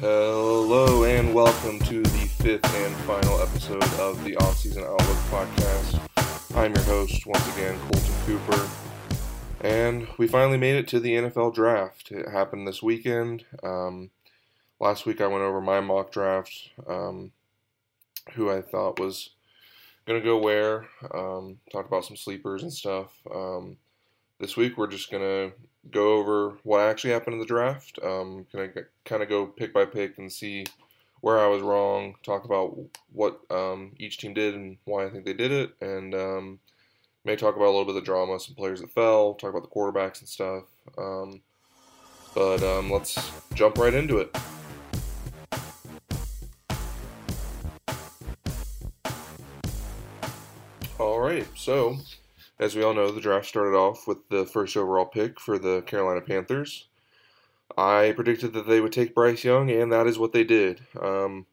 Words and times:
Hello 0.00 1.04
and 1.04 1.32
welcome 1.32 1.78
to 1.78 2.02
the 2.02 2.28
fifth 2.42 2.66
and 2.84 2.94
final 3.06 3.40
episode 3.40 3.82
of 3.98 4.22
the 4.24 4.32
Offseason 4.32 4.84
Outlook 4.84 5.16
podcast. 5.30 6.54
I'm 6.54 6.74
your 6.74 6.84
host, 6.84 7.24
once 7.24 7.56
again, 7.56 7.78
Colton 7.80 8.14
Cooper. 8.26 8.68
And 9.62 10.06
we 10.18 10.28
finally 10.28 10.58
made 10.58 10.76
it 10.76 10.86
to 10.88 11.00
the 11.00 11.14
NFL 11.14 11.54
draft. 11.54 12.12
It 12.12 12.28
happened 12.28 12.68
this 12.68 12.82
weekend. 12.82 13.46
Um, 13.62 14.10
last 14.80 15.06
week 15.06 15.22
I 15.22 15.28
went 15.28 15.44
over 15.44 15.62
my 15.62 15.80
mock 15.80 16.12
draft, 16.12 16.52
um, 16.86 17.32
who 18.34 18.50
I 18.50 18.60
thought 18.60 19.00
was 19.00 19.30
going 20.04 20.20
to 20.20 20.24
go 20.24 20.36
where, 20.36 20.88
um, 21.14 21.58
talked 21.72 21.88
about 21.88 22.04
some 22.04 22.18
sleepers 22.18 22.62
and 22.62 22.72
stuff. 22.72 23.18
Um, 23.34 23.78
this 24.40 24.58
week 24.58 24.76
we're 24.76 24.88
just 24.88 25.10
going 25.10 25.22
to 25.22 25.56
go 25.90 26.14
over 26.14 26.58
what 26.62 26.80
actually 26.80 27.12
happened 27.12 27.34
in 27.34 27.40
the 27.40 27.46
draft. 27.46 27.98
Um, 28.02 28.46
can 28.50 28.60
I 28.60 28.70
kind 29.04 29.22
of 29.22 29.28
go 29.28 29.46
pick 29.46 29.72
by 29.72 29.84
pick 29.84 30.18
and 30.18 30.32
see 30.32 30.64
where 31.20 31.38
I 31.38 31.46
was 31.46 31.62
wrong, 31.62 32.14
talk 32.22 32.44
about 32.44 32.76
what 33.12 33.40
um, 33.50 33.92
each 33.98 34.18
team 34.18 34.34
did 34.34 34.54
and 34.54 34.76
why 34.84 35.06
I 35.06 35.10
think 35.10 35.24
they 35.24 35.32
did 35.32 35.50
it, 35.50 35.74
and 35.80 36.14
um, 36.14 36.60
may 37.24 37.36
talk 37.36 37.56
about 37.56 37.66
a 37.66 37.74
little 37.74 37.84
bit 37.84 37.96
of 37.96 37.96
the 37.96 38.00
drama, 38.02 38.38
some 38.38 38.54
players 38.54 38.80
that 38.80 38.90
fell, 38.92 39.34
talk 39.34 39.50
about 39.50 39.62
the 39.62 39.68
quarterbacks 39.68 40.20
and 40.20 40.28
stuff. 40.28 40.64
Um, 40.96 41.40
but 42.34 42.62
um, 42.62 42.90
let's 42.90 43.18
jump 43.54 43.78
right 43.78 43.94
into 43.94 44.18
it. 44.18 44.36
All 50.98 51.18
right, 51.18 51.46
so 51.56 51.96
as 52.58 52.74
we 52.74 52.82
all 52.82 52.94
know, 52.94 53.10
the 53.10 53.20
draft 53.20 53.46
started 53.46 53.76
off 53.76 54.06
with 54.06 54.28
the 54.28 54.46
first 54.46 54.76
overall 54.76 55.06
pick 55.06 55.38
for 55.38 55.58
the 55.58 55.82
Carolina 55.82 56.20
Panthers. 56.20 56.88
I 57.76 58.12
predicted 58.14 58.52
that 58.54 58.66
they 58.66 58.80
would 58.80 58.92
take 58.92 59.14
Bryce 59.14 59.44
Young, 59.44 59.70
and 59.70 59.92
that 59.92 60.06
is 60.06 60.18
what 60.18 60.32
they 60.32 60.44
did. 60.44 60.80
Um, 61.00 61.46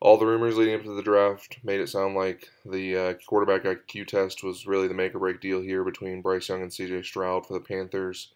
all 0.00 0.18
the 0.18 0.26
rumors 0.26 0.56
leading 0.56 0.74
up 0.74 0.82
to 0.82 0.94
the 0.94 1.02
draft 1.02 1.58
made 1.64 1.80
it 1.80 1.88
sound 1.88 2.14
like 2.14 2.48
the 2.64 2.96
uh, 2.96 3.14
quarterback 3.26 3.62
IQ 3.62 4.06
test 4.06 4.44
was 4.44 4.66
really 4.66 4.86
the 4.86 4.94
make 4.94 5.14
or 5.14 5.18
break 5.18 5.40
deal 5.40 5.60
here 5.60 5.82
between 5.82 6.22
Bryce 6.22 6.48
Young 6.48 6.62
and 6.62 6.70
CJ 6.70 7.04
Stroud 7.04 7.46
for 7.46 7.54
the 7.54 7.60
Panthers. 7.60 8.32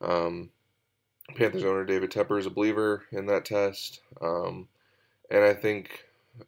Um, 0.00 0.50
Panthers 1.34 1.64
owner 1.64 1.84
David 1.84 2.10
Tepper 2.10 2.38
is 2.38 2.46
a 2.46 2.50
believer 2.50 3.04
in 3.10 3.26
that 3.26 3.44
test, 3.44 4.00
um, 4.20 4.68
and 5.30 5.44
I 5.44 5.54
think 5.54 6.04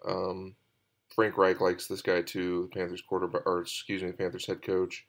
um, 0.06 0.54
Frank 1.14 1.38
Reich 1.38 1.60
likes 1.60 1.86
this 1.86 2.02
guy 2.02 2.22
too, 2.22 2.62
the 2.62 2.78
Panthers 2.78 3.02
quarterback, 3.02 3.46
or 3.46 3.60
excuse 3.60 4.02
me, 4.02 4.10
the 4.10 4.16
Panthers 4.16 4.46
head 4.46 4.62
coach. 4.62 5.04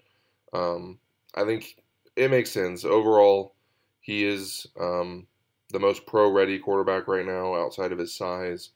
Um, 0.54 1.00
I 1.34 1.44
think 1.46 1.78
it 2.16 2.32
makes 2.32 2.52
sense. 2.52 2.86
Overall, 2.86 3.56
he 4.02 4.24
is 4.24 4.68
um, 4.80 5.26
the 5.72 5.80
most 5.80 6.06
pro-ready 6.06 6.60
quarterback 6.60 7.08
right 7.08 7.26
now, 7.26 7.56
outside 7.56 7.92
of 7.92 7.98
his 7.98 8.16
size. 8.16 8.70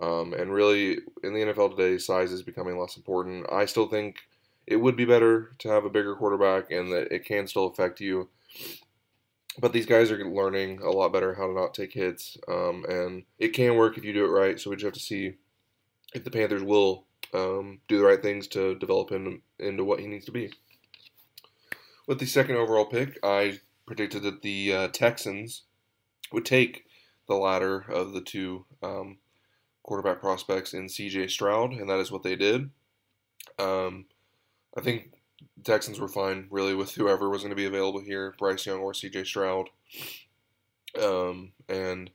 Um, 0.00 0.32
and 0.34 0.52
really, 0.52 0.98
in 1.24 1.34
the 1.34 1.40
NFL 1.40 1.76
today, 1.76 1.98
size 1.98 2.30
is 2.30 2.42
becoming 2.42 2.78
less 2.78 2.96
important. 2.96 3.46
I 3.52 3.64
still 3.64 3.88
think 3.88 4.18
it 4.66 4.76
would 4.76 4.96
be 4.96 5.04
better 5.04 5.56
to 5.58 5.68
have 5.68 5.84
a 5.84 5.90
bigger 5.90 6.14
quarterback, 6.14 6.70
and 6.70 6.92
that 6.92 7.12
it 7.12 7.24
can 7.24 7.48
still 7.48 7.66
affect 7.66 8.00
you. 8.00 8.28
But 9.58 9.72
these 9.72 9.86
guys 9.86 10.12
are 10.12 10.24
learning 10.24 10.80
a 10.80 10.90
lot 10.90 11.12
better 11.12 11.34
how 11.34 11.48
to 11.48 11.52
not 11.52 11.74
take 11.74 11.92
hits, 11.92 12.38
um, 12.46 12.84
and 12.88 13.24
it 13.40 13.48
can 13.48 13.74
work 13.74 13.98
if 13.98 14.04
you 14.04 14.12
do 14.12 14.24
it 14.24 14.28
right. 14.28 14.60
So 14.60 14.70
we 14.70 14.76
just 14.76 14.84
have 14.84 14.94
to 14.94 15.00
see 15.00 15.34
if 16.14 16.24
the 16.24 16.30
Panthers 16.30 16.62
will 16.62 17.04
um, 17.34 17.80
do 17.88 17.98
the 17.98 18.04
right 18.04 18.22
things 18.22 18.46
to 18.48 18.74
develop 18.76 19.10
him 19.10 19.42
into 19.58 19.84
what 19.84 20.00
he 20.00 20.06
needs 20.06 20.24
to 20.26 20.32
be. 20.32 20.52
With 22.06 22.18
the 22.18 22.26
second 22.26 22.56
overall 22.56 22.86
pick, 22.86 23.18
I 23.22 23.60
predicted 23.86 24.22
that 24.22 24.42
the 24.42 24.72
uh, 24.72 24.88
Texans 24.88 25.62
would 26.32 26.44
take 26.44 26.84
the 27.26 27.34
latter 27.34 27.80
of 27.80 28.12
the 28.12 28.20
two 28.20 28.64
um, 28.82 29.18
quarterback 29.82 30.20
prospects 30.20 30.72
in 30.72 30.88
C.J. 30.88 31.28
Stroud, 31.28 31.72
and 31.72 31.88
that 31.88 31.98
is 31.98 32.10
what 32.10 32.22
they 32.22 32.36
did. 32.36 32.70
Um, 33.58 34.06
I 34.76 34.80
think 34.80 35.12
Texans 35.64 36.00
were 36.00 36.08
fine, 36.08 36.46
really, 36.50 36.74
with 36.74 36.94
whoever 36.94 37.28
was 37.28 37.42
going 37.42 37.50
to 37.50 37.56
be 37.56 37.66
available 37.66 38.00
here, 38.00 38.34
Bryce 38.38 38.64
Young 38.66 38.80
or 38.80 38.94
C.J. 38.94 39.24
Stroud. 39.24 39.68
Um, 41.02 41.52
and 41.68 42.10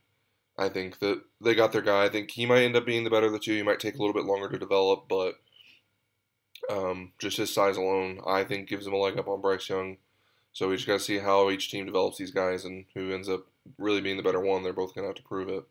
I 0.57 0.69
think 0.69 0.99
that 0.99 1.21
they 1.41 1.55
got 1.55 1.71
their 1.71 1.81
guy. 1.81 2.05
I 2.05 2.09
think 2.09 2.31
he 2.31 2.45
might 2.45 2.63
end 2.63 2.75
up 2.75 2.85
being 2.85 3.03
the 3.03 3.09
better 3.09 3.25
of 3.27 3.33
the 3.33 3.39
two. 3.39 3.55
He 3.55 3.63
might 3.63 3.79
take 3.79 3.95
a 3.95 3.97
little 3.97 4.13
bit 4.13 4.25
longer 4.25 4.49
to 4.49 4.59
develop, 4.59 5.05
but 5.09 5.35
um, 6.69 7.13
just 7.17 7.37
his 7.37 7.53
size 7.53 7.77
alone, 7.77 8.19
I 8.25 8.43
think, 8.43 8.69
gives 8.69 8.85
him 8.85 8.93
a 8.93 8.97
leg 8.97 9.17
up 9.17 9.27
on 9.27 9.41
Bryce 9.41 9.67
Young. 9.69 9.97
So 10.51 10.69
we 10.69 10.75
just 10.75 10.87
got 10.87 10.99
to 10.99 11.03
see 11.03 11.17
how 11.17 11.49
each 11.49 11.71
team 11.71 11.85
develops 11.85 12.17
these 12.17 12.31
guys 12.31 12.65
and 12.65 12.85
who 12.93 13.11
ends 13.11 13.27
up 13.27 13.47
really 13.79 14.01
being 14.01 14.17
the 14.17 14.23
better 14.23 14.39
one. 14.39 14.63
They're 14.63 14.73
both 14.73 14.93
going 14.93 15.03
to 15.03 15.09
have 15.09 15.15
to 15.15 15.23
prove 15.23 15.49
it. 15.49 15.63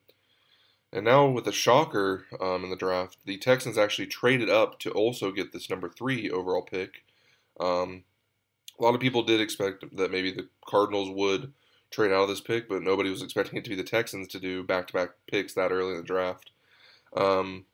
And 0.93 1.05
now 1.05 1.27
with 1.27 1.47
a 1.47 1.53
shocker 1.53 2.27
um, 2.41 2.65
in 2.65 2.71
the 2.71 2.77
draft, 2.77 3.17
the 3.25 3.39
Texans 3.39 3.79
actually 3.79 4.09
traded 4.09 4.51
up 4.51 4.79
to 4.81 4.91
also 4.91 5.31
get 5.31 5.53
this 5.53 5.71
number 5.71 5.89
three 5.89 6.29
overall 6.29 6.63
pick. 6.63 7.05
Um, 7.59 8.03
a 8.79 8.83
lot 8.83 8.95
of 8.95 9.01
people 9.01 9.23
did 9.23 9.41
expect 9.41 9.85
that 9.97 10.11
maybe 10.11 10.33
the 10.33 10.49
Cardinals 10.67 11.09
would 11.11 11.53
trade 11.93 12.13
out 12.13 12.23
of 12.23 12.29
this 12.29 12.41
pick, 12.41 12.69
but 12.69 12.83
nobody 12.83 13.11
was 13.11 13.23
expecting 13.23 13.59
it 13.59 13.65
to 13.65 13.71
be 13.71 13.77
the 13.77 13.83
Texans 13.83 14.29
to 14.29 14.41
do 14.41 14.63
back 14.63 14.87
to 14.89 14.93
back 14.93 15.11
picks 15.31 15.55
that 15.55 15.73
early 15.73 15.93
in 15.93 15.99
the 15.99 16.03
draft. 16.03 16.51
Um, 17.17 17.67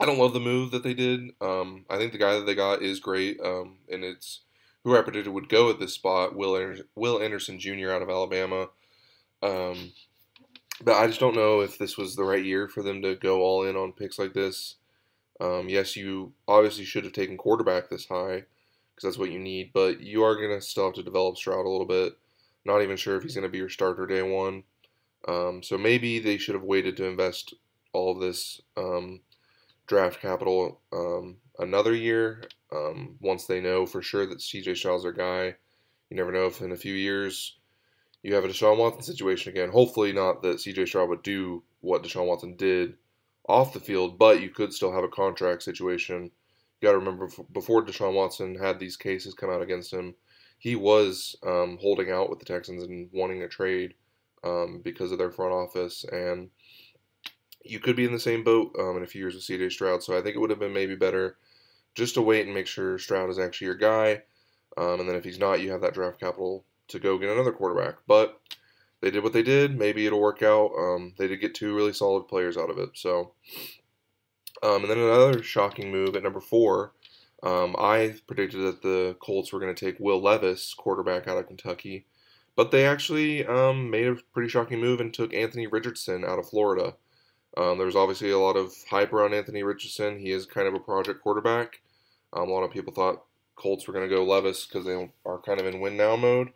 I 0.00 0.06
don't 0.06 0.18
love 0.18 0.32
the 0.32 0.40
move 0.40 0.70
that 0.70 0.82
they 0.82 0.94
did. 0.94 1.30
Um, 1.40 1.84
I 1.90 1.98
think 1.98 2.12
the 2.12 2.18
guy 2.18 2.34
that 2.34 2.46
they 2.46 2.54
got 2.54 2.82
is 2.82 3.00
great, 3.00 3.38
um, 3.40 3.76
and 3.90 4.02
it's 4.02 4.40
who 4.82 4.96
I 4.96 5.02
predicted 5.02 5.32
would 5.32 5.48
go 5.48 5.70
at 5.70 5.78
this 5.78 5.94
spot, 5.94 6.36
Will 6.36 6.74
Will 6.94 7.22
Anderson 7.22 7.58
Jr. 7.58 7.90
out 7.90 8.02
of 8.02 8.10
Alabama. 8.10 8.68
Um, 9.42 9.92
but 10.82 10.96
I 10.96 11.06
just 11.06 11.20
don't 11.20 11.36
know 11.36 11.60
if 11.60 11.78
this 11.78 11.96
was 11.96 12.16
the 12.16 12.24
right 12.24 12.44
year 12.44 12.68
for 12.68 12.82
them 12.82 13.02
to 13.02 13.14
go 13.14 13.42
all 13.42 13.64
in 13.64 13.76
on 13.76 13.92
picks 13.92 14.18
like 14.18 14.32
this. 14.32 14.76
Um, 15.40 15.68
yes, 15.68 15.96
you 15.96 16.32
obviously 16.48 16.84
should 16.84 17.04
have 17.04 17.12
taken 17.12 17.36
quarterback 17.36 17.88
this 17.88 18.06
high 18.06 18.44
because 18.94 19.02
that's 19.02 19.18
what 19.18 19.30
you 19.30 19.38
need, 19.38 19.72
but 19.72 20.00
you 20.00 20.22
are 20.22 20.36
going 20.36 20.50
to 20.50 20.60
still 20.60 20.86
have 20.86 20.94
to 20.94 21.02
develop 21.02 21.36
Stroud 21.36 21.66
a 21.66 21.68
little 21.68 21.86
bit. 21.86 22.16
Not 22.64 22.82
even 22.82 22.96
sure 22.96 23.16
if 23.16 23.22
he's 23.22 23.34
going 23.34 23.42
to 23.42 23.48
be 23.50 23.58
your 23.58 23.68
starter 23.68 24.06
day 24.06 24.22
one. 24.22 24.64
Um, 25.26 25.62
so 25.62 25.78
maybe 25.78 26.18
they 26.18 26.38
should 26.38 26.54
have 26.54 26.64
waited 26.64 26.96
to 26.98 27.06
invest 27.06 27.54
all 27.92 28.12
of 28.12 28.20
this 28.20 28.60
um, 28.76 29.20
draft 29.86 30.20
capital 30.20 30.80
um, 30.92 31.36
another 31.58 31.94
year 31.94 32.44
um, 32.72 33.16
once 33.20 33.46
they 33.46 33.60
know 33.60 33.86
for 33.86 34.02
sure 34.02 34.26
that 34.26 34.38
CJ 34.38 34.76
Stroud's 34.76 35.02
their 35.02 35.12
guy. 35.12 35.54
You 36.10 36.16
never 36.16 36.32
know 36.32 36.46
if 36.46 36.60
in 36.60 36.72
a 36.72 36.76
few 36.76 36.94
years 36.94 37.56
you 38.22 38.34
have 38.34 38.44
a 38.44 38.48
Deshaun 38.48 38.78
Watson 38.78 39.02
situation 39.02 39.52
again. 39.52 39.70
Hopefully, 39.70 40.12
not 40.12 40.42
that 40.42 40.56
CJ 40.56 40.88
Stroud 40.88 41.08
would 41.08 41.22
do 41.22 41.62
what 41.80 42.02
Deshaun 42.02 42.26
Watson 42.26 42.56
did 42.56 42.94
off 43.48 43.74
the 43.74 43.80
field, 43.80 44.18
but 44.18 44.40
you 44.40 44.48
could 44.48 44.72
still 44.72 44.92
have 44.92 45.04
a 45.04 45.08
contract 45.08 45.62
situation. 45.62 46.30
You 46.80 46.88
got 46.88 46.92
to 46.92 46.98
remember 46.98 47.28
before 47.52 47.84
Deshaun 47.84 48.14
Watson 48.14 48.54
had 48.54 48.78
these 48.78 48.96
cases 48.96 49.34
come 49.34 49.50
out 49.50 49.62
against 49.62 49.92
him, 49.92 50.14
he 50.64 50.76
was 50.76 51.36
um, 51.46 51.76
holding 51.78 52.10
out 52.10 52.30
with 52.30 52.38
the 52.38 52.46
Texans 52.46 52.84
and 52.84 53.10
wanting 53.12 53.42
a 53.42 53.48
trade 53.48 53.92
um, 54.42 54.80
because 54.82 55.12
of 55.12 55.18
their 55.18 55.30
front 55.30 55.52
office. 55.52 56.06
And 56.10 56.48
you 57.62 57.78
could 57.80 57.96
be 57.96 58.06
in 58.06 58.14
the 58.14 58.18
same 58.18 58.42
boat 58.42 58.74
um, 58.78 58.96
in 58.96 59.02
a 59.02 59.06
few 59.06 59.20
years 59.20 59.34
with 59.34 59.44
CJ 59.44 59.72
Stroud. 59.72 60.02
So 60.02 60.16
I 60.16 60.22
think 60.22 60.36
it 60.36 60.38
would 60.38 60.48
have 60.48 60.58
been 60.58 60.72
maybe 60.72 60.94
better 60.94 61.36
just 61.94 62.14
to 62.14 62.22
wait 62.22 62.46
and 62.46 62.54
make 62.54 62.66
sure 62.66 62.98
Stroud 62.98 63.28
is 63.28 63.38
actually 63.38 63.66
your 63.66 63.74
guy. 63.74 64.22
Um, 64.78 65.00
and 65.00 65.06
then 65.06 65.16
if 65.16 65.24
he's 65.24 65.38
not, 65.38 65.60
you 65.60 65.70
have 65.70 65.82
that 65.82 65.92
draft 65.92 66.18
capital 66.18 66.64
to 66.88 66.98
go 66.98 67.18
get 67.18 67.28
another 67.28 67.52
quarterback. 67.52 67.96
But 68.06 68.40
they 69.02 69.10
did 69.10 69.22
what 69.22 69.34
they 69.34 69.42
did. 69.42 69.78
Maybe 69.78 70.06
it'll 70.06 70.18
work 70.18 70.42
out. 70.42 70.70
Um, 70.78 71.12
they 71.18 71.28
did 71.28 71.42
get 71.42 71.54
two 71.54 71.76
really 71.76 71.92
solid 71.92 72.26
players 72.26 72.56
out 72.56 72.70
of 72.70 72.78
it. 72.78 72.88
So, 72.94 73.32
um, 74.62 74.80
and 74.80 74.90
then 74.90 74.96
another 74.96 75.42
shocking 75.42 75.92
move 75.92 76.16
at 76.16 76.22
number 76.22 76.40
four 76.40 76.94
um, 77.44 77.76
I 77.78 78.14
predicted 78.26 78.62
that 78.62 78.82
the 78.82 79.16
Colts 79.20 79.52
were 79.52 79.60
going 79.60 79.74
to 79.74 79.84
take 79.84 80.00
Will 80.00 80.20
Levis, 80.20 80.72
quarterback 80.72 81.28
out 81.28 81.36
of 81.36 81.46
Kentucky, 81.46 82.06
but 82.56 82.70
they 82.70 82.86
actually 82.86 83.44
um, 83.44 83.90
made 83.90 84.06
a 84.06 84.16
pretty 84.32 84.48
shocking 84.48 84.80
move 84.80 84.98
and 85.00 85.12
took 85.12 85.34
Anthony 85.34 85.66
Richardson 85.66 86.24
out 86.24 86.38
of 86.38 86.48
Florida. 86.48 86.94
Um, 87.56 87.76
there 87.76 87.86
was 87.86 87.96
obviously 87.96 88.30
a 88.30 88.38
lot 88.38 88.56
of 88.56 88.72
hype 88.90 89.12
around 89.12 89.34
Anthony 89.34 89.62
Richardson. 89.62 90.18
He 90.18 90.30
is 90.30 90.46
kind 90.46 90.66
of 90.66 90.74
a 90.74 90.80
project 90.80 91.22
quarterback. 91.22 91.82
Um, 92.32 92.48
a 92.48 92.52
lot 92.52 92.64
of 92.64 92.72
people 92.72 92.94
thought 92.94 93.24
Colts 93.56 93.86
were 93.86 93.92
going 93.92 94.08
to 94.08 94.14
go 94.14 94.24
Levis 94.24 94.66
because 94.66 94.86
they 94.86 95.10
are 95.26 95.38
kind 95.38 95.60
of 95.60 95.66
in 95.66 95.80
win 95.80 95.98
now 95.98 96.16
mode. 96.16 96.50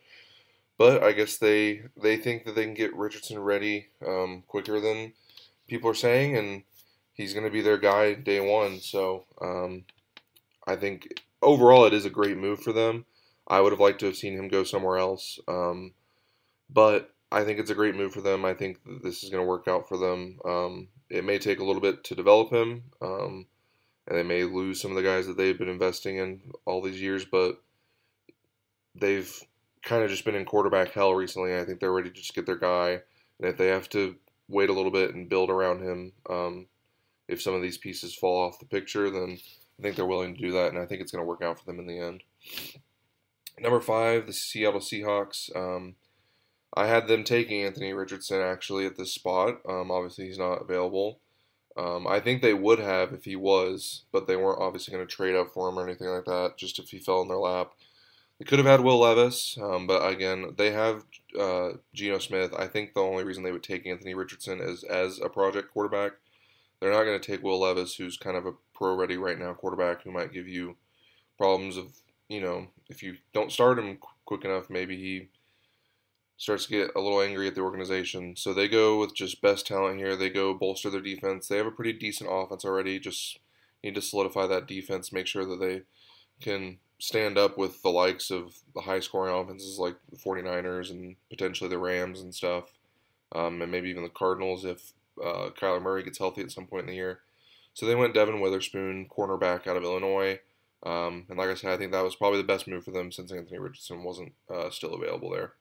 But 0.79 1.03
I 1.03 1.13
guess 1.13 1.37
they 1.37 1.83
they 2.01 2.17
think 2.17 2.45
that 2.45 2.55
they 2.55 2.65
can 2.65 2.75
get 2.75 2.97
Richardson 2.97 3.39
ready 3.41 3.89
um, 4.07 4.43
quicker 4.47 4.81
than 4.81 5.13
people 5.67 5.91
are 5.91 5.95
saying, 5.95 6.37
and 6.37 6.63
he's 7.13 7.35
going 7.35 7.45
to 7.45 7.53
be 7.53 7.61
their 7.61 7.79
guy 7.79 8.15
day 8.15 8.41
one. 8.41 8.81
So 8.81 9.25
um, 9.41 9.85
I 10.69 10.77
think 10.77 11.23
overall 11.43 11.87
it 11.87 11.95
is 11.95 12.05
a 12.05 12.11
great 12.11 12.37
move 12.37 12.61
for 12.61 12.73
them. 12.73 13.07
I 13.47 13.61
would 13.61 13.73
have 13.73 13.81
liked 13.81 14.01
to 14.01 14.07
have 14.07 14.17
seen 14.17 14.35
him 14.35 14.49
go 14.49 14.63
somewhere 14.63 14.99
else, 14.99 15.41
um, 15.49 15.95
but 16.69 17.11
I 17.33 17.45
think 17.45 17.59
it's 17.59 17.71
a 17.71 17.75
great 17.75 17.97
move 17.97 18.13
for 18.13 18.21
them. 18.21 18.45
I 18.45 18.55
think 18.55 18.79
this 19.03 19.23
is 19.23 19.31
going 19.31 19.43
to 19.43 19.49
work 19.49 19.67
out 19.67 19.89
for 19.89 19.97
them. 19.97 20.39
Um, 20.45 20.89
it 21.09 21.25
may 21.25 21.39
take 21.39 21.61
a 21.61 21.65
little 21.65 21.81
bit 21.81 22.05
to 22.05 22.15
develop 22.15 22.53
him, 22.53 22.85
um, 23.01 23.47
and 24.07 24.19
they 24.19 24.23
may 24.23 24.45
lose 24.45 24.81
some 24.81 24.91
of 24.91 24.97
the 24.97 25.03
guys 25.03 25.27
that 25.27 25.39
they've 25.39 25.59
been 25.59 25.69
investing 25.69 26.19
in 26.19 26.41
all 26.67 26.83
these 26.83 27.01
years, 27.01 27.25
but 27.25 27.63
they've 28.95 29.43
kind 29.83 30.03
of 30.03 30.11
just 30.11 30.25
been 30.27 30.35
in 30.35 30.45
quarterback 30.45 30.93
hell 30.93 31.15
recently. 31.15 31.57
I 31.57 31.65
think 31.65 31.81
they're 31.81 31.93
ready 31.93 32.11
to 32.11 32.15
just 32.15 32.35
get 32.35 32.45
their 32.45 32.59
guy, 32.59 33.01
and 33.39 33.49
if 33.49 33.57
they 33.57 33.69
have 33.69 33.89
to 33.91 34.17
wait 34.49 34.71
a 34.71 34.73
little 34.73 34.91
bit 34.91 35.15
and 35.15 35.29
build 35.29 35.51
around 35.51 35.83
him. 35.83 36.13
Um, 36.29 36.67
if 37.29 37.43
some 37.43 37.55
of 37.55 37.63
these 37.63 37.79
pieces 37.79 38.15
fall 38.15 38.43
off 38.43 38.59
the 38.59 38.67
picture, 38.67 39.11
then 39.11 39.39
I 39.79 39.83
think 39.83 39.97
they're 39.97 40.07
willing 40.07 40.35
to 40.35 40.41
do 40.41 40.53
that, 40.53 40.73
and 40.73 40.79
I 40.79 40.87
think 40.87 41.01
it's 41.01 41.13
going 41.13 41.23
to 41.23 41.29
work 41.29 41.43
out 41.43 41.59
for 41.59 41.65
them 41.65 41.79
in 41.79 41.87
the 41.87 41.99
end. 41.99 42.23
Number 43.61 43.81
five, 43.81 44.27
the 44.27 44.33
Seattle 44.33 44.81
Seahawks. 44.81 45.55
Um, 45.57 45.95
I 46.75 46.87
had 46.87 47.09
them 47.09 47.25
taking 47.25 47.63
Anthony 47.63 47.93
Richardson 47.93 48.41
actually 48.41 48.87
at 48.87 48.97
this 48.97 49.13
spot. 49.13 49.61
Um, 49.69 49.91
obviously, 49.91 50.27
he's 50.27 50.39
not 50.39 50.63
available. 50.63 51.21
Um, 51.77 52.09
I 52.09 52.19
think 52.19 52.43
they 52.43 52.55
would 52.55 52.81
have 52.81 53.13
if 53.13 53.25
he 53.25 53.37
was, 53.37 54.05
but 54.11 54.27
they 54.27 54.37
weren't 54.37 54.61
obviously 54.61 54.93
going 54.93 55.07
to 55.07 55.13
trade 55.13 55.37
up 55.37 55.53
for 55.55 55.69
him 55.69 55.79
or 55.79 55.87
anything 55.87 56.09
like 56.09 56.25
that, 56.25 56.55
just 56.57 56.79
if 56.79 56.91
he 56.91 56.99
fell 56.99 57.23
in 57.23 57.29
their 57.29 57.37
lap. 57.37 57.73
They 58.39 58.45
could 58.45 58.59
have 58.59 58.67
had 58.67 58.81
Will 58.81 58.99
Levis, 58.99 59.59
um, 59.61 59.87
but 59.87 60.07
again, 60.07 60.55
they 60.57 60.71
have 60.71 61.05
uh, 61.39 61.71
Geno 61.93 62.19
Smith. 62.19 62.53
I 62.57 62.67
think 62.67 62.95
the 62.95 63.01
only 63.01 63.25
reason 63.25 63.43
they 63.43 63.53
would 63.53 63.65
take 63.65 63.87
Anthony 63.87 64.15
Richardson 64.15 64.61
is 64.61 64.85
as 64.85 65.21
a 65.21 65.29
project 65.29 65.73
quarterback. 65.73 66.13
They're 66.81 66.93
not 66.93 67.05
going 67.05 67.21
to 67.21 67.27
take 67.27 67.43
Will 67.43 67.61
Levis, 67.61 67.97
who's 67.97 68.17
kind 68.17 68.37
of 68.37 68.47
a 68.47 68.53
pro 68.75 68.95
ready 68.95 69.17
right 69.17 69.39
now 69.39 69.53
quarterback 69.53 70.03
who 70.03 70.13
might 70.13 70.33
give 70.33 70.47
you 70.47 70.77
problems 71.37 71.77
of, 71.77 71.87
you 72.29 72.41
know, 72.41 72.69
if 72.89 73.03
you 73.03 73.17
don't 73.33 73.53
start 73.53 73.79
him 73.79 73.99
quick 74.25 74.45
enough, 74.45 74.71
maybe 74.71 74.97
he 74.97 75.29
starts 76.37 76.67
to 76.67 76.71
get 76.71 76.91
a 76.95 77.01
little 77.01 77.21
angry 77.21 77.49
at 77.49 77.55
the 77.57 77.61
organization. 77.61 78.37
So 78.37 78.55
they 78.55 78.69
go 78.69 79.01
with 79.01 79.15
just 79.15 79.43
best 79.43 79.67
talent 79.67 79.99
here. 79.99 80.15
They 80.15 80.31
go 80.31 80.55
bolster 80.55 80.89
their 80.89 81.01
defense. 81.01 81.49
They 81.49 81.57
have 81.57 81.67
a 81.67 81.73
pretty 81.73 81.93
decent 81.93 82.31
offense 82.33 82.65
already. 82.65 83.01
Just 83.01 83.41
need 83.83 83.97
to 83.97 84.03
solidify 84.03 84.47
that 84.47 84.67
defense, 84.67 85.13
make 85.13 85.27
sure 85.27 85.45
that 85.45 85.61
they 85.61 85.83
can 86.41 86.79
stand 87.01 87.39
up 87.39 87.59
with 87.59 87.83
the 87.83 87.91
likes 87.91 88.31
of 88.31 88.59
the 88.75 88.83
high 88.83 89.01
scoring 89.01 89.35
offenses 89.35 89.79
like 89.79 89.97
the 90.11 90.17
49ers 90.17 90.91
and 90.91 91.17
potentially 91.29 91.71
the 91.71 91.79
Rams 91.79 92.21
and 92.21 92.35
stuff. 92.35 92.73
Um, 93.35 93.61
and 93.61 93.71
maybe 93.71 93.91
even 93.91 94.05
the 94.05 94.09
Cardinals 94.09 94.65
if 94.65 94.93
uh, 95.25 95.51
Kyler 95.51 95.83
Murray 95.83 96.03
gets 96.03 96.19
healthy 96.19 96.43
at 96.43 96.51
some 96.51 96.67
point 96.67 96.83
in 96.83 96.89
the 96.89 96.97
year. 96.97 97.21
So 97.75 97.87
they 97.87 97.95
went 97.95 98.15
Devon 98.15 98.41
Witherspoon, 98.41 99.09
cornerback 99.09 99.67
out 99.67 99.77
of 99.77 99.85
Illinois. 99.85 100.41
Um, 100.85 101.27
and 101.29 101.39
like 101.39 101.49
I 101.49 101.55
said, 101.55 101.71
I 101.71 101.77
think 101.77 101.93
that 101.93 102.05
was 102.05 102.17
probably 102.17 102.39
the 102.39 102.47
best 102.47 102.67
move 102.67 102.85
for 102.85 102.91
them 102.91 103.13
since 103.13 103.33
Anthony 103.33 103.59
Richardson 103.59 104.03
wasn't 104.03 104.33
uh, 104.53 104.71
still 104.71 104.95
available 104.95 105.31
there. 105.31 105.53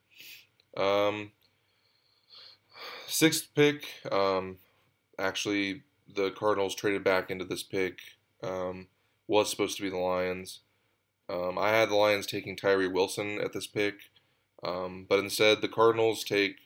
Um, 0.84 1.32
sixth 3.08 3.50
pick, 3.56 3.86
um, 4.12 4.58
actually, 5.20 5.84
the 6.14 6.32
Cardinals 6.32 6.76
traded 6.76 7.04
back 7.04 7.30
into 7.30 7.46
this 7.46 7.64
pick. 7.64 8.00
Um, 8.44 8.88
was 9.28 9.50
supposed 9.50 9.76
to 9.78 9.84
be 9.84 9.90
the 9.90 9.98
Lions. 9.98 10.62
Um, 11.30 11.58
I 11.58 11.70
had 11.70 11.90
the 11.90 11.96
Lions 11.96 12.26
taking 12.26 12.56
Tyree 12.56 12.88
Wilson 12.88 13.40
at 13.42 13.54
this 13.54 13.68
pick, 13.68 13.96
um, 14.64 15.06
but 15.10 15.20
instead 15.20 15.62
the 15.62 15.68
Cardinals 15.68 16.24
take 16.24 16.58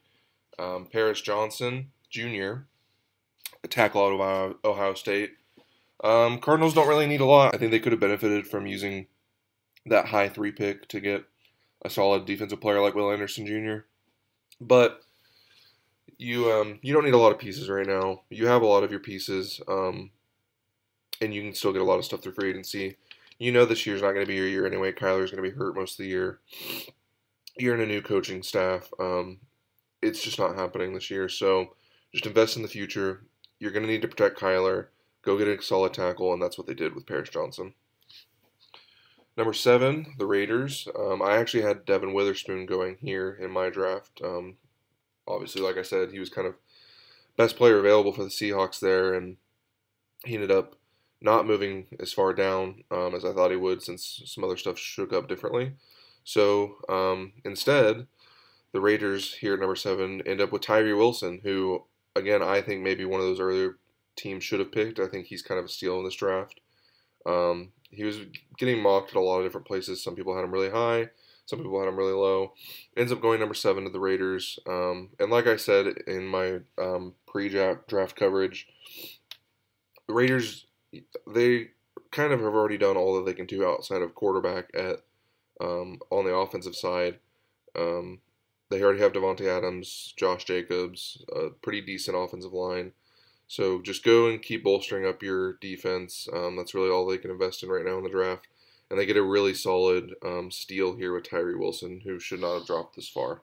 Paris 0.91 1.21
Johnson 1.21 1.91
Jr., 2.11 2.65
tackle 3.69 4.03
out 4.03 4.13
of 4.13 4.56
Ohio 4.65 4.94
State. 4.94 5.31
Um, 6.03 6.39
Cardinals 6.39 6.74
don't 6.74 6.88
really 6.88 7.07
need 7.07 7.21
a 7.21 7.25
lot. 7.25 7.53
I 7.53 7.57
think 7.57 7.71
they 7.71 7.80
could 7.80 7.92
have 7.92 8.01
benefited 8.01 8.48
from 8.48 8.65
using 8.65 9.07
that 9.86 10.07
high 10.07 10.30
three 10.30 10.51
pick 10.51 10.88
to 10.89 11.00
get 11.00 11.25
a 11.83 11.89
solid 11.89 12.25
defensive 12.25 12.62
player 12.62 12.81
like 12.81 12.95
Will 12.95 13.12
Anderson 13.12 13.45
Jr. 13.45 13.86
But 14.59 15.01
you 16.18 16.51
um, 16.51 16.80
you 16.81 16.94
don't 16.94 17.06
need 17.06 17.13
a 17.13 17.19
lot 17.19 17.31
of 17.31 17.39
pieces 17.39 17.69
right 17.69 17.88
now. 17.88 18.21
You 18.30 18.48
have 18.48 18.62
a 18.62 18.68
lot 18.68 18.83
of 18.83 18.92
your 18.92 19.00
pieces, 19.00 19.62
um, 19.68 20.12
and 21.19 21.33
you 21.33 21.42
can 21.42 21.53
still 21.53 21.74
get 21.74 21.81
a 21.81 21.86
lot 21.86 22.00
of 22.00 22.06
stuff 22.06 22.21
through 22.21 22.33
free 22.33 22.50
agency 22.50 22.98
you 23.42 23.51
know 23.51 23.65
this 23.65 23.88
year's 23.88 24.03
not 24.03 24.12
going 24.12 24.24
to 24.24 24.30
be 24.30 24.36
your 24.36 24.48
year 24.48 24.68
anyway. 24.68 24.92
Kyler's 24.92 25.31
going 25.31 25.44
to 25.44 25.50
be 25.50 25.57
hurt 25.57 25.75
most 25.75 25.94
of 25.94 26.03
the 26.03 26.09
year. 26.09 26.42
You're 27.57 27.74
in 27.74 27.81
a 27.81 27.88
new 27.88 28.03
coaching 28.03 28.44
staff. 28.44 28.88
Um, 29.00 29.39
it's 30.00 30.21
just 30.21 30.38
not 30.38 30.56
happening 30.56 30.94
this 30.94 31.09
year. 31.09 31.27
So 31.27 31.74
just 32.13 32.27
invest 32.27 32.56
in 32.56 32.62
the 32.62 32.68
future. 32.68 33.24
You're 33.62 33.72
going 33.72 33.86
to 33.86 33.92
need 33.92 34.02
to 34.02 34.08
protect 34.08 34.40
Kyler. 34.40 34.88
Go 35.22 35.38
get 35.38 35.48
a 35.48 35.62
solid 35.62 35.94
tackle, 35.94 36.34
and 36.34 36.42
that's 36.42 36.58
what 36.58 36.66
they 36.66 36.74
did 36.74 36.96
with 36.96 37.06
Paris 37.06 37.30
Johnson. 37.30 37.75
Number 39.38 39.54
seven, 39.54 40.16
the 40.18 40.25
Raiders. 40.25 40.88
Um, 40.98 41.22
I 41.22 41.38
actually 41.38 41.62
had 41.62 41.86
Devon 41.86 42.13
Witherspoon 42.13 42.66
going 42.66 42.98
here 43.00 43.38
in 43.40 43.52
my 43.52 43.69
draft. 43.69 44.19
Um, 44.24 44.58
obviously, 45.28 45.62
like 45.62 45.78
I 45.78 45.84
said, 45.84 46.12
he 46.12 46.18
was 46.18 46.31
kind 46.31 46.48
of 46.48 46.56
best 47.38 47.56
player 47.56 47.78
available 47.78 48.12
for 48.12 48.24
the 48.24 48.30
Seahawks 48.30 48.80
there, 48.80 49.13
and 49.13 49.38
he 50.25 50.34
ended 50.34 50.50
up 50.50 50.75
not 51.22 51.46
moving 51.46 51.86
as 52.00 52.12
far 52.12 52.34
down 52.34 52.84
um, 52.90 53.13
as 53.13 53.24
I 53.24 53.31
thought 53.31 53.52
he 53.52 53.58
would 53.58 53.84
since 53.84 54.24
some 54.25 54.44
other 54.44 54.58
stuff 54.58 54.80
shook 54.80 55.13
up 55.13 55.30
differently. 55.30 55.74
So 56.24 56.78
um, 56.90 57.34
instead, 57.46 58.08
the 58.72 58.81
Raiders 58.81 59.36
here 59.36 59.54
at 59.54 59.60
number 59.60 59.75
seven 59.75 60.24
end 60.25 60.42
up 60.42 60.52
with 60.52 60.63
Tyree 60.63 60.94
Wilson, 60.94 61.42
who, 61.44 61.84
again, 62.16 62.42
I 62.42 62.62
think 62.62 62.81
maybe 62.81 63.06
one 63.06 63.19
of 63.19 63.25
those 63.25 63.40
earlier 63.40 63.78
teams 64.16 64.44
should 64.44 64.60
have 64.60 64.72
picked. 64.72 65.00
I 65.00 65.08
think 65.08 65.28
he's 65.28 65.42
kind 65.42 65.60
of 65.60 65.66
a 65.66 65.69
steal 65.69 65.98
in 66.00 66.06
this 66.06 66.16
draft. 66.16 66.60
Um, 67.25 67.72
he 67.90 68.04
was 68.04 68.19
getting 68.58 68.81
mocked 68.81 69.12
at 69.12 69.16
a 69.16 69.22
lot 69.22 69.40
of 69.40 69.46
different 69.46 69.68
places. 69.68 70.04
Some 70.04 70.16
people 70.16 70.36
had 70.36 70.44
him 70.44 70.52
really 70.52 70.69
high, 70.69 71.10
some 71.46 71.60
people 71.60 71.80
had 71.80 71.90
him 71.90 71.98
really 71.98 72.13
low. 72.13 72.54
Ends 72.96 73.12
up 73.12 73.22
going 73.22 73.40
number 73.40 73.54
seven 73.54 73.84
to 73.84 73.90
the 73.90 74.00
Raiders. 74.00 74.60
Um, 74.68 75.10
and 75.19 75.30
like 75.30 75.48
I 75.48 75.58
said 75.58 75.88
in 76.08 76.25
my 76.25 76.60
um, 76.78 77.13
pre 77.28 77.50
draft 77.50 78.16
coverage, 78.16 78.68
the 80.08 80.13
Raiders 80.13 80.66
they 81.28 81.69
kind 82.12 82.34
of 82.34 82.42
have 82.42 82.54
already 82.54 82.78
done 82.78 82.98
all 82.98 83.16
that 83.16 83.25
they 83.25 83.34
can 83.34 83.46
do 83.46 83.66
outside 83.66 84.02
of 84.02 84.16
quarterback 84.16 84.69
at 84.74 84.98
um, 85.60 86.00
on 86.10 86.25
the 86.25 86.34
offensive 86.34 86.75
side. 86.75 87.19
Um, 87.78 88.19
they 88.71 88.81
already 88.81 89.00
have 89.00 89.12
Davante 89.12 89.45
Adams, 89.45 90.13
Josh 90.15 90.45
Jacobs, 90.45 91.23
a 91.35 91.50
pretty 91.50 91.81
decent 91.81 92.18
offensive 92.18 92.53
line. 92.53 92.94
So 93.47 93.81
just 93.81 94.03
go 94.03 94.29
and 94.29 94.41
keep 94.41 94.63
bolstering 94.63 95.06
up 95.06 95.21
your 95.21 95.57
defense. 95.57 96.29
Um, 96.33 96.56
that's 96.56 96.73
really 96.73 96.89
all 96.89 97.06
they 97.06 97.18
can 97.18 97.31
invest 97.31 97.63
in 97.63 97.69
right 97.69 97.85
now 97.85 97.97
in 97.97 98.03
the 98.03 98.09
draft. 98.09 98.47
And 98.89 98.97
they 98.97 99.06
get 99.06 99.18
a 99.18 99.23
really 99.23 99.53
solid 99.53 100.15
um, 100.25 100.51
steal 100.51 100.95
here 100.95 101.13
with 101.13 101.29
Tyree 101.29 101.56
Wilson, 101.56 102.01
who 102.06 102.18
should 102.18 102.39
not 102.39 102.59
have 102.59 102.65
dropped 102.65 102.95
this 102.95 103.09
far. 103.09 103.41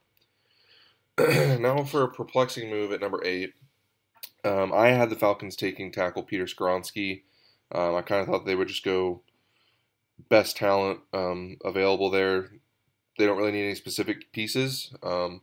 now 1.19 1.85
for 1.85 2.05
a 2.05 2.09
perplexing 2.09 2.71
move 2.71 2.91
at 2.91 3.03
number 3.03 3.23
eight. 3.23 3.53
Um, 4.45 4.73
I 4.73 4.89
had 4.89 5.11
the 5.11 5.17
Falcons 5.17 5.57
taking 5.57 5.93
tackle 5.93 6.23
Peter 6.23 6.47
Skoronski. 6.47 7.23
Um, 7.71 7.95
I 7.95 8.01
kind 8.03 8.23
of 8.23 8.29
thought 8.29 8.47
they 8.47 8.55
would 8.55 8.69
just 8.69 8.85
go 8.85 9.21
best 10.31 10.57
talent 10.57 11.01
um, 11.13 11.59
available 11.65 12.09
there. 12.09 12.51
They 13.19 13.27
don't 13.27 13.37
really 13.37 13.53
need 13.53 13.65
any 13.65 13.75
specific 13.75 14.33
pieces. 14.33 14.95
Um, 15.03 15.43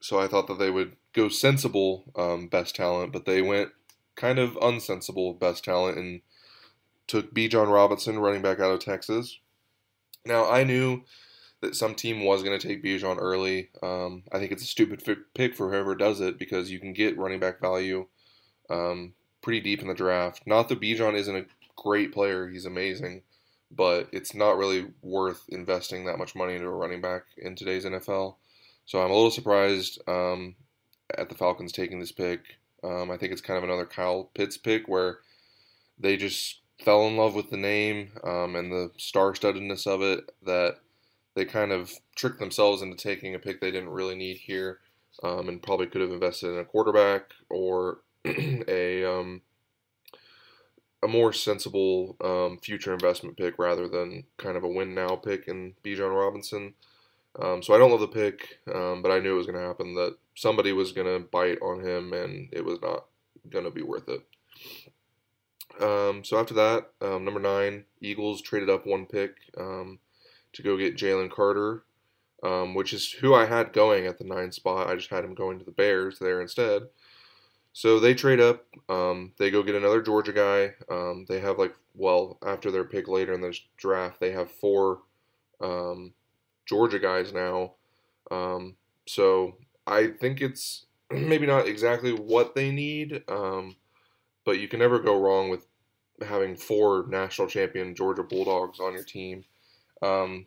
so 0.00 0.20
I 0.20 0.28
thought 0.28 0.48
that 0.48 0.58
they 0.58 0.70
would 0.70 0.96
go 1.14 1.28
sensible 1.28 2.04
um, 2.16 2.48
best 2.48 2.76
talent, 2.76 3.12
but 3.12 3.24
they 3.24 3.40
went 3.40 3.70
kind 4.16 4.38
of 4.38 4.52
unsensible 4.56 5.38
best 5.38 5.64
talent 5.64 5.96
and 5.96 6.20
took 7.06 7.34
Bijan 7.34 7.72
Robinson, 7.72 8.18
running 8.18 8.42
back 8.42 8.60
out 8.60 8.70
of 8.70 8.80
Texas. 8.80 9.38
Now, 10.26 10.50
I 10.50 10.64
knew 10.64 11.02
that 11.60 11.76
some 11.76 11.94
team 11.94 12.24
was 12.24 12.42
going 12.42 12.58
to 12.58 12.68
take 12.68 12.84
Bijan 12.84 13.16
early. 13.18 13.70
Um, 13.82 14.24
I 14.32 14.38
think 14.38 14.52
it's 14.52 14.62
a 14.62 14.66
stupid 14.66 15.02
pick 15.34 15.54
for 15.54 15.70
whoever 15.70 15.94
does 15.94 16.20
it 16.20 16.38
because 16.38 16.70
you 16.70 16.78
can 16.78 16.92
get 16.92 17.16
running 17.18 17.40
back 17.40 17.60
value 17.60 18.06
um, 18.68 19.14
pretty 19.42 19.60
deep 19.60 19.80
in 19.80 19.88
the 19.88 19.94
draft. 19.94 20.42
Not 20.46 20.68
that 20.68 20.80
Bijan 20.80 21.14
isn't 21.14 21.36
a 21.36 21.46
great 21.76 22.12
player; 22.12 22.48
he's 22.48 22.66
amazing, 22.66 23.22
but 23.74 24.08
it's 24.12 24.34
not 24.34 24.56
really 24.56 24.86
worth 25.02 25.44
investing 25.48 26.04
that 26.04 26.18
much 26.18 26.34
money 26.34 26.54
into 26.54 26.66
a 26.66 26.70
running 26.70 27.00
back 27.00 27.22
in 27.36 27.54
today's 27.54 27.84
NFL. 27.84 28.36
So 28.86 29.00
I'm 29.02 29.10
a 29.10 29.14
little 29.14 29.30
surprised 29.30 30.00
um, 30.06 30.54
at 31.16 31.28
the 31.28 31.34
Falcons 31.34 31.72
taking 31.72 32.00
this 32.00 32.12
pick. 32.12 32.40
Um, 32.82 33.10
I 33.10 33.16
think 33.16 33.32
it's 33.32 33.40
kind 33.40 33.56
of 33.56 33.64
another 33.64 33.86
Kyle 33.86 34.30
Pitts 34.34 34.58
pick 34.58 34.86
where 34.88 35.18
they 35.98 36.16
just 36.16 36.60
fell 36.84 37.06
in 37.06 37.16
love 37.16 37.34
with 37.34 37.50
the 37.50 37.56
name 37.56 38.12
um, 38.24 38.56
and 38.56 38.70
the 38.70 38.90
star-studdedness 38.96 39.86
of 39.86 40.02
it 40.02 40.30
that 40.44 40.76
they 41.34 41.44
kind 41.44 41.72
of 41.72 41.92
tricked 42.14 42.38
themselves 42.38 42.82
into 42.82 42.96
taking 42.96 43.34
a 43.34 43.38
pick 43.38 43.60
they 43.60 43.70
didn't 43.70 43.88
really 43.90 44.14
need 44.14 44.36
here 44.36 44.80
um, 45.22 45.48
and 45.48 45.62
probably 45.62 45.86
could 45.86 46.00
have 46.00 46.10
invested 46.10 46.50
in 46.50 46.58
a 46.58 46.64
quarterback 46.64 47.30
or 47.48 47.98
a 48.24 49.04
um, 49.04 49.40
a 51.04 51.08
more 51.08 51.32
sensible 51.32 52.16
um, 52.24 52.58
future 52.58 52.94
investment 52.94 53.36
pick 53.36 53.58
rather 53.58 53.86
than 53.86 54.24
kind 54.38 54.56
of 54.56 54.64
a 54.64 54.68
win 54.68 54.94
now 54.94 55.16
pick 55.16 55.46
in 55.48 55.74
Bijan 55.84 56.18
Robinson. 56.18 56.74
Um, 57.40 57.62
so 57.62 57.74
I 57.74 57.78
don't 57.78 57.90
love 57.90 58.00
the 58.00 58.08
pick, 58.08 58.60
um, 58.74 59.02
but 59.02 59.10
I 59.10 59.18
knew 59.18 59.34
it 59.34 59.38
was 59.38 59.46
going 59.46 59.60
to 59.60 59.66
happen. 59.66 59.94
That 59.94 60.16
somebody 60.34 60.72
was 60.72 60.92
going 60.92 61.06
to 61.06 61.28
bite 61.28 61.58
on 61.60 61.84
him, 61.84 62.12
and 62.12 62.48
it 62.52 62.64
was 62.64 62.80
not 62.80 63.04
going 63.50 63.64
to 63.64 63.70
be 63.70 63.82
worth 63.82 64.08
it. 64.08 64.22
Um, 65.82 66.24
so 66.24 66.38
after 66.38 66.54
that, 66.54 66.90
um, 67.02 67.24
number 67.24 67.40
nine, 67.40 67.84
Eagles 68.00 68.40
traded 68.40 68.70
up 68.70 68.86
one 68.86 69.06
pick 69.06 69.36
um, 69.58 69.98
to 70.52 70.62
go 70.62 70.78
get 70.78 70.96
Jalen 70.96 71.30
Carter, 71.30 71.82
which 72.74 72.92
is 72.92 73.10
who 73.10 73.34
I 73.34 73.44
had 73.44 73.72
going 73.72 74.06
at 74.06 74.18
the 74.18 74.24
nine 74.24 74.52
spot. 74.52 74.88
I 74.88 74.94
just 74.94 75.10
had 75.10 75.24
him 75.24 75.34
going 75.34 75.58
to 75.58 75.64
the 75.64 75.72
Bears 75.72 76.18
there 76.20 76.40
instead. 76.40 76.84
So 77.74 77.98
they 77.98 78.14
trade 78.14 78.40
up. 78.40 78.64
Um, 78.88 79.32
they 79.36 79.50
go 79.50 79.64
get 79.64 79.74
another 79.74 80.00
Georgia 80.00 80.32
guy. 80.32 80.74
Um, 80.88 81.26
they 81.28 81.40
have 81.40 81.58
like 81.58 81.74
well 81.94 82.38
after 82.46 82.70
their 82.70 82.84
pick 82.84 83.08
later 83.08 83.34
in 83.34 83.40
this 83.40 83.60
draft, 83.76 84.20
they 84.20 84.30
have 84.30 84.50
four 84.50 85.00
um, 85.60 86.14
Georgia 86.66 87.00
guys 87.00 87.32
now. 87.32 87.72
Um, 88.30 88.76
so 89.06 89.56
I 89.88 90.06
think 90.20 90.40
it's 90.40 90.86
maybe 91.10 91.46
not 91.46 91.66
exactly 91.66 92.12
what 92.12 92.54
they 92.54 92.70
need, 92.70 93.24
um, 93.28 93.74
but 94.44 94.60
you 94.60 94.68
can 94.68 94.78
never 94.78 95.00
go 95.00 95.20
wrong 95.20 95.48
with 95.48 95.66
having 96.24 96.54
four 96.54 97.06
national 97.08 97.48
champion 97.48 97.96
Georgia 97.96 98.22
Bulldogs 98.22 98.78
on 98.78 98.92
your 98.92 99.02
team. 99.02 99.44
Um, 100.00 100.46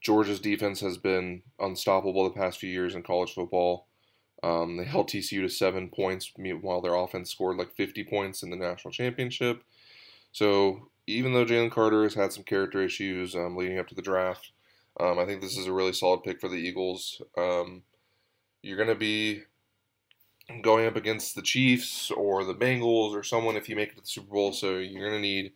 Georgia's 0.00 0.40
defense 0.40 0.80
has 0.80 0.98
been 0.98 1.42
unstoppable 1.60 2.24
the 2.24 2.30
past 2.38 2.58
few 2.58 2.70
years 2.70 2.96
in 2.96 3.04
college 3.04 3.34
football. 3.34 3.86
Um, 4.42 4.76
they 4.76 4.84
held 4.84 5.08
TCU 5.08 5.42
to 5.42 5.48
seven 5.48 5.88
points, 5.88 6.32
while 6.36 6.80
their 6.80 6.94
offense 6.94 7.30
scored 7.30 7.56
like 7.56 7.72
50 7.74 8.04
points 8.04 8.42
in 8.42 8.50
the 8.50 8.56
national 8.56 8.92
championship. 8.92 9.62
So 10.32 10.90
even 11.06 11.32
though 11.32 11.44
Jalen 11.44 11.70
Carter 11.70 12.02
has 12.02 12.14
had 12.14 12.32
some 12.32 12.44
character 12.44 12.82
issues 12.82 13.34
um, 13.34 13.56
leading 13.56 13.78
up 13.78 13.88
to 13.88 13.94
the 13.94 14.02
draft, 14.02 14.50
um, 15.00 15.18
I 15.18 15.26
think 15.26 15.40
this 15.40 15.56
is 15.56 15.66
a 15.66 15.72
really 15.72 15.92
solid 15.92 16.22
pick 16.22 16.40
for 16.40 16.48
the 16.48 16.56
Eagles. 16.56 17.20
Um, 17.36 17.82
you're 18.62 18.76
going 18.76 18.88
to 18.88 18.94
be 18.94 19.42
going 20.62 20.86
up 20.86 20.96
against 20.96 21.34
the 21.34 21.42
Chiefs 21.42 22.10
or 22.10 22.44
the 22.44 22.54
Bengals 22.54 23.14
or 23.14 23.22
someone 23.22 23.56
if 23.56 23.68
you 23.68 23.76
make 23.76 23.90
it 23.90 23.94
to 23.96 24.00
the 24.00 24.06
Super 24.06 24.32
Bowl, 24.32 24.52
so 24.52 24.76
you're 24.76 25.08
going 25.08 25.20
to 25.20 25.26
need 25.26 25.52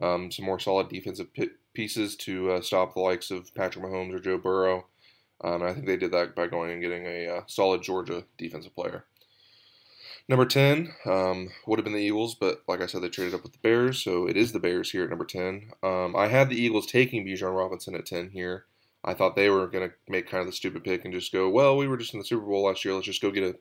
um, 0.00 0.30
some 0.30 0.44
more 0.44 0.58
solid 0.58 0.88
defensive 0.88 1.28
pieces 1.74 2.16
to 2.16 2.52
uh, 2.52 2.60
stop 2.60 2.94
the 2.94 3.00
likes 3.00 3.30
of 3.30 3.54
Patrick 3.54 3.84
Mahomes 3.84 4.14
or 4.14 4.20
Joe 4.20 4.38
Burrow. 4.38 4.86
Um, 5.42 5.62
I 5.62 5.72
think 5.72 5.86
they 5.86 5.96
did 5.96 6.12
that 6.12 6.34
by 6.34 6.46
going 6.46 6.72
and 6.72 6.82
getting 6.82 7.06
a 7.06 7.28
uh, 7.28 7.40
solid 7.46 7.82
Georgia 7.82 8.24
defensive 8.36 8.74
player. 8.74 9.04
Number 10.28 10.44
10 10.44 10.94
um, 11.04 11.50
would 11.66 11.78
have 11.78 11.84
been 11.84 11.94
the 11.94 12.00
Eagles, 12.00 12.36
but 12.36 12.62
like 12.68 12.80
I 12.80 12.86
said, 12.86 13.02
they 13.02 13.08
traded 13.08 13.34
up 13.34 13.42
with 13.42 13.52
the 13.52 13.58
Bears, 13.58 14.00
so 14.02 14.28
it 14.28 14.36
is 14.36 14.52
the 14.52 14.60
Bears 14.60 14.90
here 14.90 15.02
at 15.02 15.10
number 15.10 15.24
10. 15.24 15.72
Um, 15.82 16.14
I 16.14 16.28
had 16.28 16.48
the 16.48 16.56
Eagles 16.56 16.86
taking 16.86 17.26
Bijan 17.26 17.56
Robinson 17.56 17.96
at 17.96 18.06
10 18.06 18.30
here. 18.30 18.66
I 19.04 19.14
thought 19.14 19.34
they 19.34 19.50
were 19.50 19.66
going 19.66 19.88
to 19.88 19.94
make 20.08 20.30
kind 20.30 20.40
of 20.40 20.46
the 20.46 20.52
stupid 20.52 20.84
pick 20.84 21.04
and 21.04 21.12
just 21.12 21.32
go, 21.32 21.50
well, 21.50 21.76
we 21.76 21.88
were 21.88 21.96
just 21.96 22.14
in 22.14 22.20
the 22.20 22.24
Super 22.24 22.46
Bowl 22.46 22.64
last 22.66 22.84
year. 22.84 22.94
Let's 22.94 23.06
just 23.06 23.20
go 23.20 23.32
get 23.32 23.42
a 23.42 23.58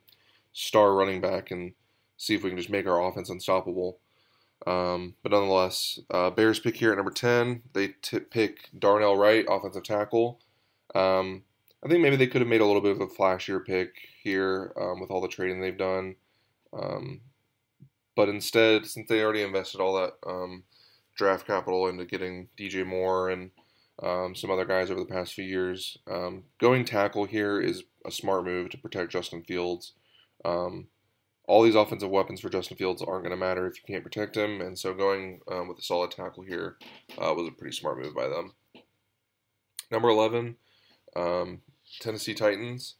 star 0.53 0.93
running 0.93 1.19
back 1.19 1.49
and 1.49 1.73
see 2.17 2.35
if 2.35 2.43
we 2.43 2.51
can 2.51 2.57
just 2.57 2.69
make 2.69 2.85
our 2.85 3.03
offense 3.03 3.29
unstoppable. 3.29 3.99
Um, 4.67 5.15
but 5.23 5.31
nonetheless, 5.31 5.99
uh, 6.11 6.29
Bears 6.29 6.59
pick 6.59 6.77
here 6.77 6.91
at 6.91 6.97
number 6.97 7.11
10. 7.11 7.63
They 7.73 7.95
t- 8.03 8.19
pick 8.19 8.69
Darnell 8.77 9.17
Wright, 9.17 9.45
offensive 9.49 9.83
tackle. 9.83 10.39
Um, 10.93 11.43
I 11.83 11.87
think 11.87 12.01
maybe 12.01 12.15
they 12.15 12.27
could 12.27 12.41
have 12.41 12.47
made 12.47 12.61
a 12.61 12.65
little 12.65 12.81
bit 12.81 12.91
of 12.91 13.01
a 13.01 13.07
flashier 13.07 13.65
pick 13.65 13.95
here 14.21 14.71
um, 14.79 14.99
with 14.99 15.09
all 15.09 15.21
the 15.21 15.27
trading 15.27 15.59
they've 15.59 15.77
done. 15.77 16.15
Um, 16.73 17.21
but 18.15 18.29
instead, 18.29 18.85
since 18.85 19.09
they 19.09 19.23
already 19.23 19.41
invested 19.41 19.81
all 19.81 19.95
that 19.95 20.13
um, 20.27 20.63
draft 21.15 21.47
capital 21.47 21.87
into 21.87 22.05
getting 22.05 22.49
DJ 22.57 22.85
Moore 22.85 23.31
and 23.31 23.49
um, 24.03 24.35
some 24.35 24.51
other 24.51 24.65
guys 24.65 24.91
over 24.91 24.99
the 24.99 25.05
past 25.07 25.33
few 25.33 25.43
years, 25.43 25.97
um, 26.09 26.43
going 26.59 26.85
tackle 26.85 27.25
here 27.25 27.59
is 27.59 27.83
a 28.05 28.11
smart 28.11 28.45
move 28.45 28.69
to 28.69 28.77
protect 28.77 29.11
Justin 29.11 29.43
Fields. 29.43 29.93
all 30.43 31.63
these 31.63 31.75
offensive 31.75 32.09
weapons 32.09 32.41
for 32.41 32.49
Justin 32.49 32.77
Fields 32.77 33.01
aren't 33.01 33.23
going 33.23 33.31
to 33.31 33.37
matter 33.37 33.65
if 33.65 33.75
you 33.77 33.83
can't 33.91 34.03
protect 34.03 34.37
him, 34.37 34.61
and 34.61 34.77
so 34.77 34.93
going 34.93 35.41
with 35.67 35.79
a 35.79 35.81
solid 35.81 36.11
tackle 36.11 36.43
here 36.43 36.77
uh, 37.17 37.33
was 37.33 37.47
a 37.47 37.51
pretty 37.51 37.75
smart 37.75 37.99
move 37.99 38.13
by 38.13 38.27
them. 38.27 38.53
Number 39.91 40.09
11, 40.09 40.55
um, 41.15 41.61
Tennessee 41.99 42.33
Titans. 42.33 42.95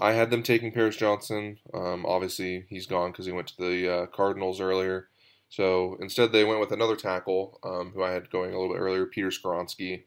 I 0.00 0.12
had 0.12 0.30
them 0.30 0.42
taking 0.42 0.72
Paris 0.72 0.96
Johnson. 0.96 1.58
Um, 1.72 2.04
obviously, 2.06 2.66
he's 2.68 2.86
gone 2.86 3.12
because 3.12 3.26
he 3.26 3.32
went 3.32 3.48
to 3.48 3.56
the 3.56 3.92
uh, 3.92 4.06
Cardinals 4.06 4.60
earlier. 4.60 5.08
So 5.48 5.96
instead, 6.00 6.32
they 6.32 6.44
went 6.44 6.60
with 6.60 6.72
another 6.72 6.96
tackle 6.96 7.60
um, 7.62 7.92
who 7.94 8.02
I 8.02 8.10
had 8.10 8.30
going 8.30 8.52
a 8.52 8.58
little 8.58 8.74
bit 8.74 8.80
earlier, 8.80 9.06
Peter 9.06 9.28
Skoronski. 9.28 10.02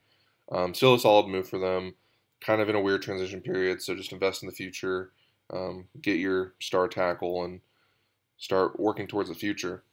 Um, 0.51 0.73
still 0.73 0.95
a 0.95 0.99
solid 0.99 1.27
move 1.27 1.47
for 1.47 1.57
them. 1.57 1.95
Kind 2.41 2.61
of 2.61 2.69
in 2.69 2.75
a 2.75 2.81
weird 2.81 3.01
transition 3.01 3.41
period, 3.41 3.81
so 3.81 3.95
just 3.95 4.11
invest 4.11 4.43
in 4.43 4.49
the 4.49 4.55
future, 4.55 5.11
um, 5.51 5.87
get 6.01 6.19
your 6.19 6.53
star 6.59 6.87
tackle, 6.87 7.43
and 7.45 7.61
start 8.37 8.79
working 8.79 9.07
towards 9.07 9.29
the 9.29 9.35
future. 9.35 9.83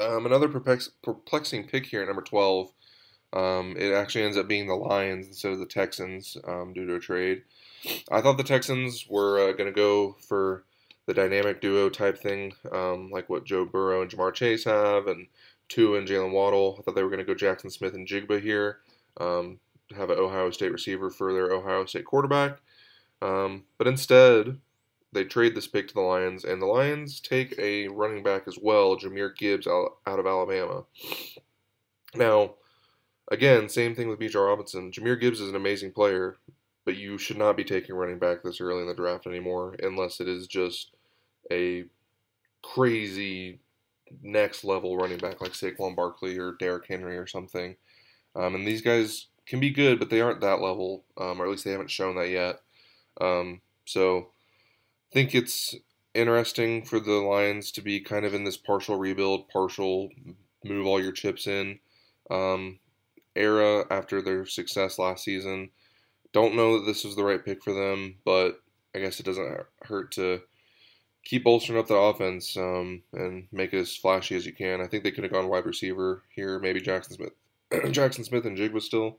Um, 0.00 0.26
another 0.26 0.48
perplexing 0.48 1.68
pick 1.68 1.86
here 1.86 2.02
at 2.02 2.08
number 2.08 2.22
12 2.22 2.72
um, 3.36 3.76
it 3.76 3.92
actually 3.92 4.24
ends 4.24 4.38
up 4.38 4.48
being 4.48 4.66
the 4.66 4.74
Lions 4.74 5.26
instead 5.26 5.52
of 5.52 5.58
the 5.58 5.66
Texans 5.66 6.38
um, 6.48 6.72
due 6.72 6.86
to 6.86 6.94
a 6.94 7.00
trade. 7.00 7.42
I 8.10 8.22
thought 8.22 8.38
the 8.38 8.42
Texans 8.42 9.06
were 9.08 9.38
uh, 9.38 9.52
going 9.52 9.66
to 9.66 9.72
go 9.72 10.16
for 10.26 10.64
the 11.04 11.12
dynamic 11.14 11.60
duo 11.60 11.90
type 11.90 12.18
thing, 12.18 12.54
um, 12.72 13.10
like 13.10 13.28
what 13.28 13.44
Joe 13.44 13.66
Burrow 13.66 14.00
and 14.00 14.10
Ja'Marr 14.10 14.32
Chase 14.32 14.64
have, 14.64 15.06
and 15.06 15.26
Tua 15.68 15.98
and 15.98 16.08
Jaylen 16.08 16.32
Waddle. 16.32 16.76
I 16.78 16.82
thought 16.82 16.94
they 16.94 17.02
were 17.02 17.10
going 17.10 17.24
to 17.24 17.34
go 17.34 17.34
Jaxon 17.34 17.70
Smith-Njigba 17.70 18.40
here, 18.40 18.78
um, 19.18 19.60
have 19.94 20.10
an 20.10 20.18
Ohio 20.18 20.50
State 20.50 20.72
receiver 20.72 21.10
for 21.10 21.32
their 21.32 21.52
Ohio 21.52 21.84
State 21.84 22.06
quarterback. 22.06 22.58
Um, 23.22 23.64
but 23.78 23.86
instead, 23.86 24.58
they 25.12 25.24
trade 25.24 25.54
this 25.54 25.68
pick 25.68 25.88
to 25.88 25.94
the 25.94 26.00
Lions, 26.00 26.44
and 26.44 26.60
the 26.60 26.66
Lions 26.66 27.20
take 27.20 27.54
a 27.58 27.88
running 27.88 28.22
back 28.22 28.48
as 28.48 28.58
well, 28.60 28.96
Jahmyr 28.96 29.36
Gibbs 29.36 29.66
out 29.66 29.92
of 30.06 30.26
Alabama. 30.26 30.84
Now, 32.14 32.54
Again, 33.30 33.68
same 33.68 33.94
thing 33.94 34.08
with 34.08 34.20
Bijan 34.20 34.46
Robinson. 34.46 34.92
Jahmyr 34.92 35.20
Gibbs 35.20 35.40
is 35.40 35.48
an 35.48 35.56
amazing 35.56 35.92
player, 35.92 36.36
but 36.84 36.96
you 36.96 37.18
should 37.18 37.38
not 37.38 37.56
be 37.56 37.64
taking 37.64 37.96
running 37.96 38.18
back 38.18 38.42
this 38.42 38.60
early 38.60 38.82
in 38.82 38.88
the 38.88 38.94
draft 38.94 39.26
anymore 39.26 39.74
unless 39.82 40.20
it 40.20 40.28
is 40.28 40.46
just 40.46 40.92
a 41.50 41.84
crazy 42.62 43.58
next 44.22 44.64
level 44.64 44.96
running 44.96 45.18
back 45.18 45.40
like 45.40 45.52
Saquon 45.52 45.96
Barkley 45.96 46.38
or 46.38 46.52
Derrick 46.52 46.86
Henry 46.86 47.16
or 47.16 47.26
something. 47.26 47.76
Um, 48.36 48.54
and 48.54 48.66
these 48.66 48.82
guys 48.82 49.26
can 49.46 49.60
be 49.60 49.70
good, 49.70 49.98
but 49.98 50.10
they 50.10 50.20
aren't 50.20 50.40
that 50.40 50.60
level, 50.60 51.04
um, 51.16 51.40
or 51.40 51.46
at 51.46 51.50
least 51.50 51.64
they 51.64 51.72
haven't 51.72 51.90
shown 51.90 52.16
that 52.16 52.30
yet. 52.30 52.60
Um, 53.20 53.60
so 53.84 54.28
I 55.10 55.14
think 55.14 55.34
it's 55.34 55.74
interesting 56.14 56.84
for 56.84 57.00
the 57.00 57.12
Lions 57.12 57.72
to 57.72 57.82
be 57.82 58.00
kind 58.00 58.24
of 58.24 58.34
in 58.34 58.44
this 58.44 58.56
partial 58.56 58.96
rebuild, 58.98 59.48
partial 59.48 60.10
move 60.64 60.86
all 60.86 61.00
your 61.00 61.12
chips 61.12 61.46
in. 61.46 61.78
Um, 62.30 62.78
era 63.36 63.84
after 63.90 64.22
their 64.22 64.46
success 64.46 64.98
last 64.98 65.24
season. 65.24 65.70
Don't 66.32 66.56
know 66.56 66.78
that 66.78 66.86
this 66.86 67.04
was 67.04 67.16
the 67.16 67.24
right 67.24 67.44
pick 67.44 67.62
for 67.62 67.72
them, 67.72 68.16
but 68.24 68.60
I 68.94 68.98
guess 68.98 69.20
it 69.20 69.26
doesn't 69.26 69.60
hurt 69.82 70.12
to 70.12 70.42
keep 71.24 71.44
bolstering 71.44 71.78
up 71.78 71.88
the 71.88 71.94
offense 71.94 72.56
um, 72.56 73.02
and 73.12 73.48
make 73.52 73.72
it 73.72 73.80
as 73.80 73.96
flashy 73.96 74.36
as 74.36 74.46
you 74.46 74.52
can. 74.52 74.80
I 74.80 74.86
think 74.86 75.02
they 75.02 75.10
could 75.10 75.24
have 75.24 75.32
gone 75.32 75.48
wide 75.48 75.66
receiver 75.66 76.22
here, 76.34 76.58
maybe 76.58 76.80
Jaxon 76.80 77.14
Smith, 77.14 77.32
Jaxon 77.70 78.24
Smith-Njigba 78.24 78.80
still, 78.80 79.18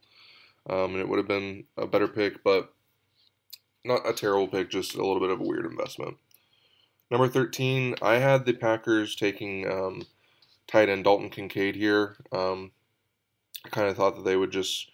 um, 0.70 0.94
and 0.94 1.00
it 1.00 1.10
would 1.10 1.18
have 1.18 1.28
been 1.28 1.66
a 1.78 1.86
better 1.86 2.08
pick, 2.08 2.44
but 2.44 2.74
not 3.84 4.08
a 4.08 4.14
terrible 4.14 4.48
pick, 4.48 4.70
just 4.70 4.96
a 4.96 4.98
little 4.98 5.20
bit 5.20 5.32
of 5.32 5.42
a 5.42 5.44
weird 5.44 5.66
investment. 5.66 6.18
Number 7.12 7.28
13, 7.28 7.96
I 8.02 8.16
had 8.16 8.46
the 8.46 8.54
Packers 8.54 9.16
taking 9.16 9.70
um, 9.70 10.04
tight 10.68 10.90
end 10.90 11.04
Dalton 11.04 11.30
Kincaid 11.30 11.76
here. 11.76 12.18
Um, 12.32 12.72
Kind 13.72 13.88
of 13.88 13.98
thought 13.98 14.16
that 14.16 14.26
they 14.26 14.36
would 14.36 14.52
just 14.52 14.90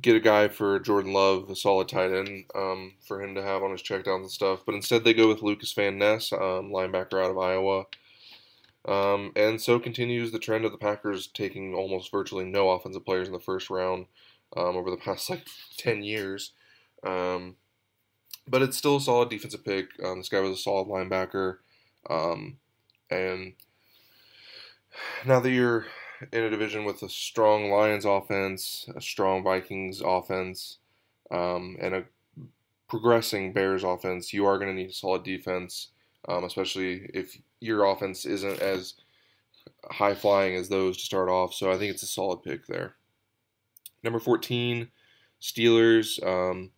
get 0.00 0.16
a 0.16 0.20
guy 0.20 0.48
for 0.48 0.78
Jordan 0.78 1.12
Love, 1.12 1.50
a 1.50 1.56
solid 1.56 1.88
tight 1.88 2.12
end, 2.12 2.44
um, 2.54 2.94
for 3.06 3.22
him 3.22 3.34
to 3.34 3.42
have 3.42 3.62
on 3.62 3.72
his 3.72 3.82
checkdowns 3.82 4.20
and 4.20 4.30
stuff. 4.30 4.60
But 4.64 4.74
instead, 4.74 5.04
they 5.04 5.14
go 5.14 5.28
with 5.28 5.42
Lucas 5.42 5.72
Van 5.72 5.98
Ness, 5.98 6.32
um, 6.32 6.70
linebacker 6.70 7.22
out 7.22 7.30
of 7.30 7.38
Iowa. 7.38 7.84
Um, 8.84 9.32
and 9.36 9.60
so 9.60 9.78
continues 9.78 10.30
the 10.30 10.38
trend 10.38 10.64
of 10.64 10.72
the 10.72 10.78
Packers 10.78 11.26
taking 11.26 11.74
almost 11.74 12.10
virtually 12.10 12.44
no 12.44 12.70
offensive 12.70 13.04
players 13.04 13.26
in 13.26 13.34
the 13.34 13.40
first 13.40 13.70
round 13.70 14.06
um, 14.56 14.76
over 14.76 14.90
the 14.90 14.96
past 15.04 15.28
like 15.28 15.46
10 15.76 16.02
years. 16.02 16.52
Um, 17.02 17.56
but 18.46 18.62
it's 18.62 18.78
still 18.78 18.96
a 18.96 19.00
solid 19.00 19.28
defensive 19.28 19.64
pick. 19.64 19.90
Um, 20.02 20.18
this 20.18 20.28
guy 20.28 20.40
was 20.40 20.52
a 20.58 20.62
solid 20.62 20.88
linebacker. 20.88 21.58
and 23.10 23.54
now 25.24 25.40
that 25.40 25.50
you're 25.50 25.86
in 26.32 26.44
a 26.44 26.50
division 26.50 26.84
with 26.84 27.02
a 27.02 27.08
strong 27.08 27.70
Lions 27.70 28.04
offense, 28.04 28.88
a 28.94 29.00
strong 29.00 29.42
Vikings 29.42 30.00
offense, 30.00 30.78
um, 31.30 31.76
and 31.80 31.94
a 31.94 32.04
progressing 32.88 33.52
Bears 33.52 33.84
offense, 33.84 34.32
you 34.32 34.46
are 34.46 34.58
going 34.58 34.70
to 34.70 34.74
need 34.74 34.90
a 34.90 34.94
solid 34.94 35.22
defense, 35.22 35.88
um, 36.28 36.44
especially 36.44 37.08
if 37.14 37.38
your 37.60 37.84
offense 37.84 38.24
isn't 38.24 38.60
as 38.60 38.94
high 39.90 40.14
flying 40.14 40.56
as 40.56 40.68
those 40.68 40.96
to 40.96 41.04
start 41.04 41.28
off. 41.28 41.54
So 41.54 41.70
I 41.70 41.76
think 41.76 41.92
it's 41.92 42.02
a 42.02 42.06
solid 42.06 42.42
pick 42.42 42.66
there. 42.66 42.94
Number 44.02 44.18
14, 44.18 44.88
Steelers. 45.40 46.24
Um, 46.26 46.70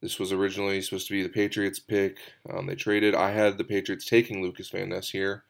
this 0.00 0.18
was 0.18 0.32
originally 0.32 0.82
supposed 0.82 1.06
to 1.06 1.14
be 1.14 1.22
the 1.22 1.28
Patriots 1.28 1.78
pick. 1.78 2.18
Um, 2.52 2.66
they 2.66 2.74
traded. 2.74 3.14
I 3.14 3.30
had 3.30 3.56
the 3.56 3.64
Patriots 3.64 4.04
taking 4.04 4.42
Lucas 4.42 4.68
Van 4.68 4.90
Ness 4.90 5.10
here. 5.10 5.44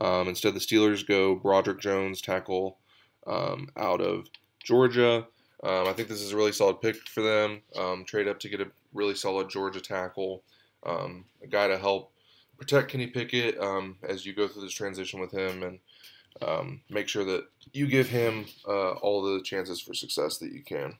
Um, 0.00 0.28
instead, 0.28 0.54
the 0.54 0.60
Steelers 0.60 1.06
go 1.06 1.34
Broderick 1.36 1.80
Jones, 1.80 2.20
tackle 2.20 2.78
um, 3.26 3.68
out 3.76 4.00
of 4.00 4.26
Georgia. 4.62 5.26
Um, 5.62 5.86
I 5.86 5.92
think 5.92 6.08
this 6.08 6.20
is 6.20 6.32
a 6.32 6.36
really 6.36 6.52
solid 6.52 6.80
pick 6.80 6.96
for 7.08 7.22
them. 7.22 7.62
Um, 7.78 8.04
trade 8.04 8.28
up 8.28 8.38
to 8.40 8.48
get 8.48 8.60
a 8.60 8.70
really 8.92 9.14
solid 9.14 9.48
Georgia 9.48 9.80
tackle, 9.80 10.42
um, 10.84 11.24
a 11.42 11.46
guy 11.46 11.68
to 11.68 11.78
help 11.78 12.12
protect 12.58 12.90
Kenny 12.90 13.06
Pickett 13.06 13.58
um, 13.58 13.96
as 14.02 14.26
you 14.26 14.32
go 14.32 14.46
through 14.46 14.62
this 14.62 14.72
transition 14.72 15.20
with 15.20 15.32
him, 15.32 15.62
and 15.62 16.80
make 16.90 17.08
sure 17.08 17.24
that 17.24 17.46
you 17.72 17.86
give 17.86 18.08
him 18.08 18.46
uh, 18.68 18.92
all 18.92 19.22
the 19.22 19.42
chances 19.42 19.80
for 19.80 19.94
success 19.94 20.38
that 20.38 20.52
you 20.52 20.62
can. 20.62 20.98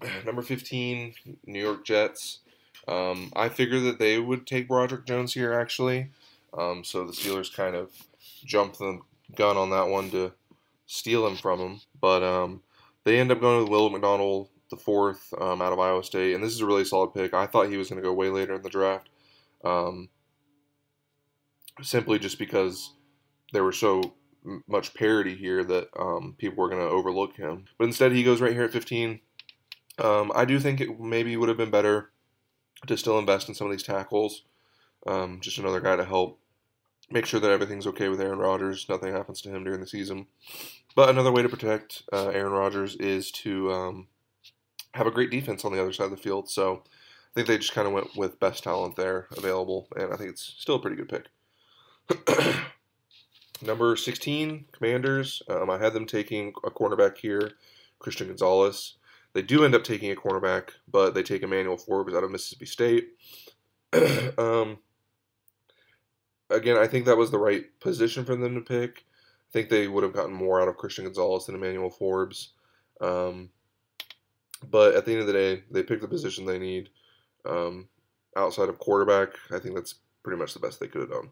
Number 0.24 0.42
15, 0.42 1.14
New 1.46 1.60
York 1.60 1.84
Jets. 1.84 2.38
I 2.86 3.50
figured 3.50 3.82
that 3.82 3.98
they 3.98 4.18
would 4.18 4.46
take 4.46 4.68
Broderick 4.68 5.04
Jones 5.04 5.34
here, 5.34 5.52
actually. 5.52 6.08
Um, 6.56 6.84
so 6.84 7.04
the 7.04 7.12
Steelers 7.12 7.54
kind 7.54 7.76
of 7.76 7.90
jumped 8.44 8.78
the 8.78 9.00
gun 9.34 9.56
on 9.56 9.70
that 9.70 9.88
one 9.88 10.10
to 10.10 10.32
steal 10.86 11.26
him 11.26 11.36
from 11.36 11.60
him. 11.60 11.80
But 12.00 12.22
um, 12.22 12.62
they 13.04 13.18
end 13.18 13.30
up 13.30 13.40
going 13.40 13.60
with 13.60 13.70
Will 13.70 13.90
McDonald, 13.90 14.48
the 14.70 14.76
fourth 14.76 15.32
um, 15.40 15.62
out 15.62 15.72
of 15.72 15.78
Iowa 15.78 16.02
State. 16.02 16.34
And 16.34 16.42
this 16.42 16.52
is 16.52 16.60
a 16.60 16.66
really 16.66 16.84
solid 16.84 17.14
pick. 17.14 17.34
I 17.34 17.46
thought 17.46 17.68
he 17.68 17.76
was 17.76 17.88
going 17.88 18.02
to 18.02 18.06
go 18.06 18.12
way 18.12 18.30
later 18.30 18.54
in 18.54 18.62
the 18.62 18.70
draft. 18.70 19.08
Um, 19.64 20.08
simply 21.82 22.18
just 22.18 22.38
because 22.38 22.94
there 23.52 23.64
were 23.64 23.72
so 23.72 24.14
much 24.66 24.94
parity 24.94 25.34
here 25.34 25.64
that 25.64 25.88
um, 25.98 26.34
people 26.38 26.58
were 26.58 26.68
going 26.68 26.80
to 26.80 26.88
overlook 26.88 27.36
him. 27.36 27.66
But 27.78 27.84
instead, 27.86 28.12
he 28.12 28.24
goes 28.24 28.40
right 28.40 28.52
here 28.52 28.64
at 28.64 28.72
15. 28.72 29.20
Um, 29.98 30.32
I 30.34 30.44
do 30.44 30.58
think 30.60 30.80
it 30.80 30.98
maybe 31.00 31.36
would 31.36 31.48
have 31.48 31.58
been 31.58 31.70
better 31.70 32.10
to 32.86 32.96
still 32.96 33.18
invest 33.18 33.48
in 33.48 33.54
some 33.54 33.66
of 33.66 33.72
these 33.72 33.82
tackles. 33.82 34.42
Um, 35.06 35.40
just 35.40 35.58
another 35.58 35.80
guy 35.80 35.96
to 35.96 36.04
help 36.04 36.38
make 37.10 37.26
sure 37.26 37.40
that 37.40 37.50
everything's 37.50 37.86
okay 37.86 38.08
with 38.08 38.20
Aaron 38.20 38.38
Rodgers. 38.38 38.86
Nothing 38.88 39.12
happens 39.12 39.40
to 39.42 39.50
him 39.50 39.64
during 39.64 39.80
the 39.80 39.86
season. 39.86 40.26
But 40.94 41.08
another 41.08 41.32
way 41.32 41.42
to 41.42 41.48
protect 41.48 42.02
uh, 42.12 42.28
Aaron 42.28 42.52
Rodgers 42.52 42.96
is 42.96 43.30
to 43.32 43.72
um, 43.72 44.08
have 44.94 45.06
a 45.06 45.12
great 45.12 45.30
defense 45.30 45.64
on 45.64 45.72
the 45.72 45.80
other 45.80 45.92
side 45.92 46.04
of 46.04 46.10
the 46.10 46.16
field. 46.16 46.50
So 46.50 46.82
I 46.84 47.34
think 47.34 47.46
they 47.46 47.58
just 47.58 47.72
kind 47.72 47.86
of 47.86 47.94
went 47.94 48.16
with 48.16 48.40
best 48.40 48.64
talent 48.64 48.96
there 48.96 49.28
available, 49.36 49.88
and 49.96 50.12
I 50.12 50.16
think 50.16 50.30
it's 50.30 50.54
still 50.58 50.76
a 50.76 50.80
pretty 50.80 50.96
good 50.96 51.08
pick. 51.08 51.28
Number 53.62 53.96
16, 53.96 54.66
Commanders. 54.72 55.42
Um, 55.48 55.68
I 55.68 55.78
had 55.78 55.92
them 55.92 56.06
taking 56.06 56.52
a 56.64 56.70
cornerback 56.70 57.18
here, 57.18 57.52
Christian 57.98 58.28
Gonzalez. 58.28 58.94
They 59.34 59.42
do 59.42 59.64
end 59.64 59.74
up 59.74 59.84
taking 59.84 60.10
a 60.10 60.16
cornerback, 60.16 60.70
but 60.90 61.14
they 61.14 61.22
take 61.22 61.42
Emmanuel 61.42 61.76
Forbes 61.76 62.14
out 62.14 62.24
of 62.24 62.30
Mississippi 62.30 62.66
State. 62.66 63.08
um, 64.38 64.78
again, 66.50 66.76
I 66.76 66.86
think 66.86 67.06
that 67.06 67.16
was 67.16 67.30
the 67.30 67.38
right 67.38 67.64
position 67.80 68.24
for 68.24 68.36
them 68.36 68.54
to 68.54 68.60
pick. 68.60 69.04
I 69.48 69.52
think 69.52 69.68
they 69.68 69.88
would 69.88 70.04
have 70.04 70.12
gotten 70.12 70.32
more 70.32 70.60
out 70.60 70.68
of 70.68 70.76
Christian 70.76 71.04
Gonzalez 71.04 71.46
than 71.46 71.54
Emmanuel 71.54 71.90
Forbes. 71.90 72.50
Um, 73.00 73.50
but 74.68 74.94
at 74.94 75.04
the 75.04 75.12
end 75.12 75.20
of 75.20 75.26
the 75.26 75.32
day, 75.32 75.62
they 75.70 75.82
pick 75.82 76.00
the 76.00 76.08
position 76.08 76.44
they 76.44 76.58
need. 76.58 76.90
Um, 77.46 77.88
outside 78.36 78.68
of 78.68 78.78
quarterback, 78.78 79.30
I 79.50 79.58
think 79.58 79.74
that's 79.74 79.94
pretty 80.22 80.38
much 80.38 80.52
the 80.52 80.60
best 80.60 80.80
they 80.80 80.88
could 80.88 81.02
have 81.02 81.10
done. 81.10 81.30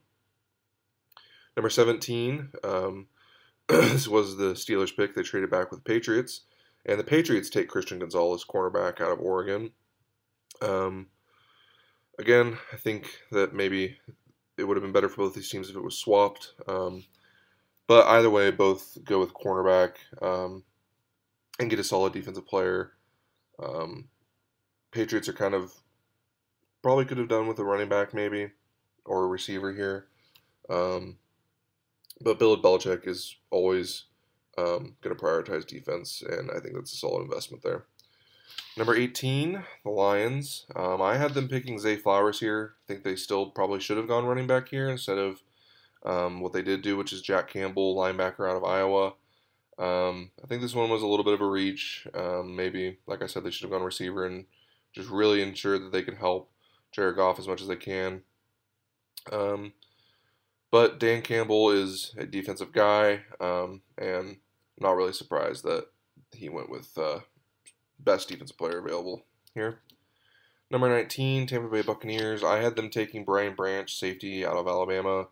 Number 1.56 1.70
17, 1.70 2.50
um, 2.64 3.06
this 3.68 4.08
was 4.08 4.37
the 4.37 4.52
Steelers 4.52 4.96
pick. 4.96 5.14
They 5.14 5.23
traded 5.23 5.50
back 5.50 5.70
with 5.70 5.85
Patriots. 5.85 6.42
And 6.85 7.00
the 7.00 7.04
Patriots 7.04 7.50
take 7.50 7.68
Christian 7.68 7.99
Gonzalez, 7.99 8.44
cornerback 8.44 9.00
out 9.00 9.11
of 9.11 9.20
Oregon. 9.20 9.73
Um, 10.62 11.08
again, 12.18 12.58
I 12.73 12.76
think 12.76 13.11
that 13.32 13.54
maybe 13.54 13.96
it 14.58 14.64
would 14.64 14.76
have 14.76 14.82
been 14.82 14.92
better 14.92 15.08
for 15.08 15.18
both 15.18 15.34
these 15.34 15.50
teams 15.50 15.70
if 15.70 15.76
it 15.76 15.82
was 15.82 15.98
swapped. 15.98 16.52
Um, 16.66 17.04
but 17.86 18.06
either 18.06 18.30
way, 18.30 18.50
both 18.50 18.98
go 19.04 19.20
with 19.20 19.34
cornerback 19.34 19.92
um, 20.20 20.64
and 21.60 21.70
get 21.70 21.78
a 21.78 21.84
solid 21.84 22.12
defensive 22.12 22.46
player. 22.46 22.92
Um, 23.62 24.08
Patriots 24.90 25.28
are 25.28 25.34
kind 25.34 25.54
of 25.54 25.72
probably 26.82 27.04
could 27.04 27.18
have 27.18 27.28
done 27.28 27.48
with 27.48 27.58
a 27.58 27.64
running 27.64 27.88
back 27.88 28.14
maybe 28.14 28.50
or 29.04 29.25
a 29.25 29.28
receiver 29.28 29.72
here. 29.72 30.06
Um, 30.68 31.18
but 32.20 32.38
Bill 32.38 32.60
Belichick 32.60 33.06
is 33.06 33.36
always 33.50 34.04
um, 34.58 34.96
going 35.02 35.14
to 35.14 35.22
prioritize 35.22 35.66
defense, 35.66 36.22
and 36.26 36.50
I 36.50 36.60
think 36.60 36.75
that's 36.75 36.92
a 36.92 36.96
solid 36.96 37.22
investment 37.22 37.62
there. 37.62 37.86
Number 38.76 38.94
18, 38.94 39.64
the 39.84 39.90
Lions. 39.90 40.66
Um, 40.74 41.00
I 41.00 41.16
had 41.16 41.34
them 41.34 41.48
picking 41.48 41.78
Zay 41.78 41.96
Flowers 41.96 42.40
here. 42.40 42.74
I 42.84 42.86
think 42.86 43.04
they 43.04 43.16
still 43.16 43.50
probably 43.50 43.80
should 43.80 43.96
have 43.96 44.08
gone 44.08 44.26
running 44.26 44.46
back 44.46 44.68
here 44.68 44.88
instead 44.88 45.18
of 45.18 45.42
um, 46.04 46.40
what 46.40 46.52
they 46.52 46.62
did 46.62 46.82
do, 46.82 46.96
which 46.96 47.12
is 47.12 47.22
Jack 47.22 47.48
Campbell, 47.48 47.96
linebacker 47.96 48.48
out 48.48 48.56
of 48.56 48.64
Iowa. 48.64 49.14
Um, 49.78 50.30
I 50.42 50.46
think 50.46 50.62
this 50.62 50.74
one 50.74 50.90
was 50.90 51.02
a 51.02 51.06
little 51.06 51.24
bit 51.24 51.35
of 51.35 51.40
a 51.40 51.46
reach. 51.46 52.06
Um, 52.14 52.54
maybe, 52.54 52.98
like 53.06 53.22
I 53.22 53.26
said, 53.26 53.44
they 53.44 53.50
should 53.50 53.64
have 53.64 53.70
gone 53.70 53.82
receiver 53.82 54.26
and 54.26 54.46
just 54.92 55.11
really 55.11 55.42
ensure 55.42 55.78
that 55.78 55.92
they 55.92 56.02
can 56.02 56.16
help 56.16 56.50
Jared 56.92 57.16
Goff 57.16 57.38
as 57.38 57.48
much 57.48 57.61
as 57.61 57.68
they 57.68 57.76
can. 57.76 58.22
Um, 59.30 59.72
but 60.70 60.98
Dan 60.98 61.22
Campbell 61.22 61.70
is 61.70 62.14
a 62.16 62.26
defensive 62.26 62.72
guy, 62.72 63.22
um, 63.40 63.82
and 63.98 64.28
I'm 64.28 64.38
not 64.80 64.96
really 64.96 65.12
surprised 65.12 65.64
that 65.64 65.87
he 66.32 66.48
went 66.48 66.70
with 66.70 66.96
uh, 66.96 67.20
best 67.98 68.28
defensive 68.28 68.59
player 68.59 68.78
available 68.78 69.24
here. 69.54 69.80
Number 70.70 70.88
19, 70.88 71.46
Tampa 71.46 71.68
Bay 71.68 71.82
Buccaneers. 71.82 72.42
I 72.42 72.59
had 72.59 72.74
them 72.74 72.90
taking 72.90 73.24
Brian 73.24 73.54
Branch, 73.54 73.92
safety 73.92 74.44
out 74.44 74.56
of 74.56 74.66
Alabama, 74.66 75.28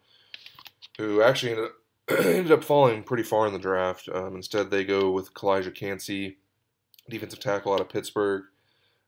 who 0.96 1.22
actually 1.22 1.52
ended 1.52 1.66
up, 1.66 1.72
ended 2.24 2.52
up 2.52 2.62
falling 2.62 3.02
pretty 3.02 3.24
far 3.24 3.46
in 3.46 3.52
the 3.52 3.58
draft. 3.58 4.08
Um, 4.12 4.36
instead, 4.36 4.70
they 4.70 4.84
go 4.84 5.10
with 5.10 5.34
Calijah 5.34 5.74
Kancey, 5.74 6.38
defensive 7.10 7.40
tackle 7.40 7.72
out 7.72 7.80
of 7.80 7.88
Pittsburgh. 7.88 8.44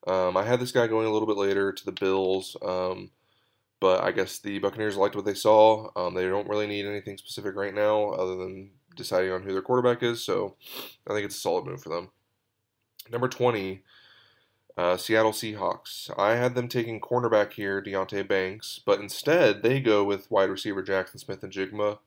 Um, 0.07 0.37
I 0.37 0.45
had 0.45 0.61
this 0.61 0.73
guy 0.73 0.87
going 0.87 1.07
a 1.07 1.11
little 1.11 1.27
bit 1.27 1.37
later 1.37 1.73
to 1.73 1.85
the 1.85 1.93
Bills, 1.93 2.57
um, 2.63 3.11
but 3.81 4.03
I 4.03 4.13
guess 4.13 4.39
the 4.39 4.59
Buccaneers 4.59 4.97
liked 4.97 5.17
what 5.17 5.25
they 5.25 5.35
saw. 5.35 5.91
Um, 5.97 6.15
they 6.15 6.27
don't 6.27 6.49
really 6.49 6.67
need 6.67 6.87
anything 6.87 7.19
specific 7.19 7.55
right 7.55 7.75
now 7.75 8.11
other 8.11 8.37
than 8.37 8.71
deciding 8.97 9.33
on 9.33 9.43
who 9.43 9.53
their 9.53 9.63
quarterback 9.63 10.03
is, 10.03 10.23
so 10.23 10.57
I 11.09 11.13
think 11.13 11.25
it's 11.25 11.37
a 11.37 11.41
solid 11.41 11.67
move 11.67 11.83
for 11.83 11.89
them. 11.89 12.11
Number 13.11 13.29
20, 13.29 13.83
uh, 14.77 14.97
Seattle 14.97 15.33
Seahawks. 15.33 16.11
I 16.19 16.37
had 16.37 16.55
them 16.55 16.69
taking 16.69 17.01
cornerback 17.01 17.53
here, 17.53 17.83
Deonte 17.83 18.27
Banks, 18.29 18.81
but 18.85 19.01
instead 19.01 19.63
they 19.63 19.81
go 19.81 20.05
with 20.05 20.31
wide 20.31 20.51
receiver 20.51 20.83
Jaxon 20.83 21.19
Smith-Njigba. 21.19 21.99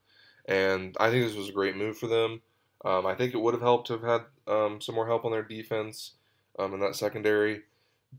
and 0.48 0.96
I 1.00 1.10
think 1.10 1.26
this 1.26 1.36
was 1.36 1.50
a 1.50 1.54
great 1.54 1.76
move 1.76 1.98
for 1.98 2.08
them. 2.08 2.42
Um, 2.86 3.06
I 3.06 3.16
think 3.16 3.34
it 3.34 3.42
would 3.42 3.54
have 3.54 3.62
helped 3.62 3.88
to 3.88 3.94
have 3.94 4.04
had 4.04 4.22
um, 4.48 4.82
some 4.82 4.96
more 4.96 5.08
help 5.08 5.26
on 5.26 5.32
their 5.32 5.44
defense 5.44 6.14
um, 6.58 6.74
in 6.74 6.80
that 6.80 6.96
secondary, 6.96 7.62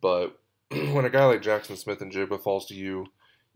but 0.00 0.38
when 0.70 1.04
a 1.04 1.10
guy 1.10 1.24
like 1.24 1.42
Jaxon 1.42 1.76
Smith-Njigba 1.76 2.42
falls 2.42 2.66
to 2.66 2.74
you, 2.74 3.06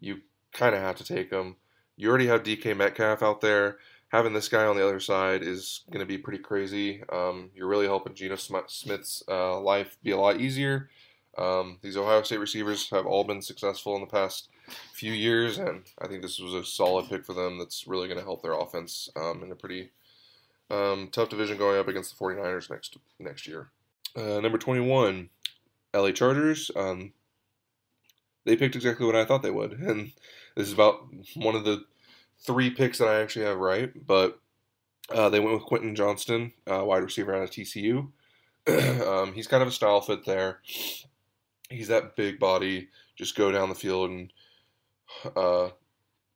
you 0.01 0.21
kind 0.53 0.75
of 0.75 0.81
have 0.81 0.97
to 0.97 1.05
take 1.05 1.31
him. 1.31 1.57
You 1.97 2.09
already 2.09 2.27
have 2.27 2.43
DK 2.43 2.77
Metcalf 2.77 3.23
out 3.23 3.41
there 3.41 3.79
having 4.15 4.33
this 4.33 4.49
guy 4.49 4.65
on 4.65 4.77
the 4.77 4.87
other 4.87 5.01
side 5.01 5.43
is 5.43 5.81
going 5.91 5.99
to 5.99 6.07
be 6.07 6.17
pretty 6.17 6.39
crazy. 6.39 7.03
Um, 7.13 7.51
you're 7.53 7.67
really 7.67 7.87
helping 7.87 8.15
Geno 8.15 8.37
Smith's 8.37 9.25
uh, 9.27 9.59
life 9.59 9.99
be 10.05 10.13
a 10.13 10.17
lot 10.17 10.41
easier. 10.41 10.89
Um, 11.37 11.79
these 11.83 11.97
Ohio 11.97 12.23
State 12.23 12.39
receivers 12.39 12.89
have 12.91 13.07
all 13.07 13.25
been 13.25 13.43
successful 13.43 13.97
in 13.97 14.03
the 14.03 14.07
past 14.07 14.51
few 14.93 15.13
years, 15.13 15.59
and 15.59 15.83
I 16.01 16.07
think 16.07 16.23
this 16.23 16.39
was 16.39 16.55
a 16.55 16.65
solid 16.65 17.09
pick 17.09 17.25
for 17.25 17.33
them 17.33 17.59
that's 17.59 17.89
really 17.89 18.07
going 18.07 18.21
to 18.21 18.25
help 18.25 18.41
their 18.41 18.53
offense 18.53 19.09
um, 19.17 19.43
in 19.43 19.51
a 19.51 19.57
pretty 19.57 19.91
um, 20.71 21.09
tough 21.11 21.29
division 21.29 21.59
going 21.59 21.81
up 21.81 21.89
against 21.89 22.17
the 22.17 22.25
49ers 22.25 22.71
next 22.71 22.97
next 23.19 23.49
year. 23.49 23.71
Uh, 24.17 24.39
number 24.39 24.59
21, 24.59 25.29
LA 25.93 26.13
Chargers. 26.13 26.71
Um, 26.77 27.15
they 28.45 28.55
picked 28.55 28.77
exactly 28.77 29.07
what 29.07 29.17
I 29.17 29.25
thought 29.25 29.43
they 29.43 29.51
would, 29.51 29.73
and 29.81 30.13
this 30.55 30.69
is 30.69 30.73
about 30.73 31.05
one 31.35 31.57
of 31.57 31.65
the 31.65 31.85
three 32.45 32.71
picks 32.71 32.99
that 32.99 33.09
I 33.09 33.21
actually 33.21 33.47
have 33.47 33.59
right, 33.59 33.91
but 34.07 34.41
uh, 35.11 35.29
they 35.29 35.41
went 35.41 35.55
with 35.55 35.67
Quentin 35.67 35.95
Johnston, 35.95 36.53
uh, 36.71 36.85
wide 36.85 37.03
receiver 37.03 37.35
out 37.35 37.43
of 37.43 37.51
TCU. 37.51 38.09
um, 39.07 39.33
he's 39.35 39.47
kind 39.47 39.63
of 39.63 39.69
a 39.69 39.73
style 39.73 40.01
fit 40.01 40.25
there. 40.25 40.61
He's 41.71 41.89
that 41.89 42.17
big 42.17 42.39
body, 42.39 42.89
just 43.17 43.37
go 43.37 43.51
down 43.51 43.69
the 43.69 43.75
field 43.75 44.11
and 44.11 44.33
uh, 45.37 45.69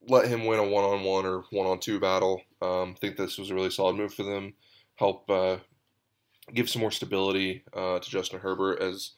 let 0.06 0.28
him 0.28 0.46
win 0.46 0.58
a 0.58 0.64
one 0.64 0.84
on 0.84 1.04
one 1.04 1.26
or 1.26 1.44
one 1.50 1.66
on 1.66 1.80
two 1.80 2.00
battle. 2.00 2.42
Um, 2.60 2.94
I 2.96 2.98
think 3.00 3.16
this 3.16 3.38
was 3.38 3.50
a 3.50 3.54
really 3.54 3.70
solid 3.70 3.96
move 3.96 4.14
for 4.14 4.24
them. 4.24 4.54
Help 4.96 5.30
uh, 5.30 5.58
give 6.54 6.68
some 6.68 6.80
more 6.80 6.90
stability 6.90 7.64
uh, 7.74 7.98
to 7.98 8.10
Justin 8.10 8.40
Herbert 8.40 8.80
as 8.80 9.12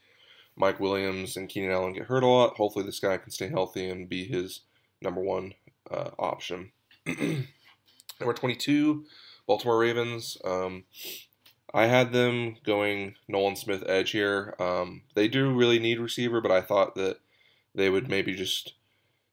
Mike 0.56 0.80
Williams 0.80 1.36
and 1.36 1.48
Keenan 1.48 1.70
Allen 1.70 1.94
get 1.94 2.06
hurt 2.06 2.22
a 2.22 2.26
lot. 2.26 2.56
Hopefully, 2.56 2.84
this 2.84 3.00
guy 3.00 3.16
can 3.16 3.30
stay 3.30 3.48
healthy 3.48 3.88
and 3.88 4.08
be 4.08 4.24
his 4.24 4.60
number 5.00 5.20
one 5.20 5.54
uh, 5.90 6.10
option. 6.18 6.72
Number 7.06 8.34
22, 8.34 9.04
Baltimore 9.46 9.78
Ravens. 9.78 10.36
Um, 10.44 10.84
I 11.72 11.86
had 11.86 12.12
them 12.12 12.56
going 12.64 13.14
Nolan 13.28 13.56
Smith 13.56 13.84
edge 13.86 14.10
here. 14.10 14.54
Um, 14.58 15.02
they 15.14 15.28
do 15.28 15.54
really 15.54 15.78
need 15.78 16.00
receiver, 16.00 16.40
but 16.40 16.50
I 16.50 16.60
thought 16.60 16.94
that 16.96 17.18
they 17.74 17.88
would 17.88 18.08
maybe 18.08 18.34
just 18.34 18.74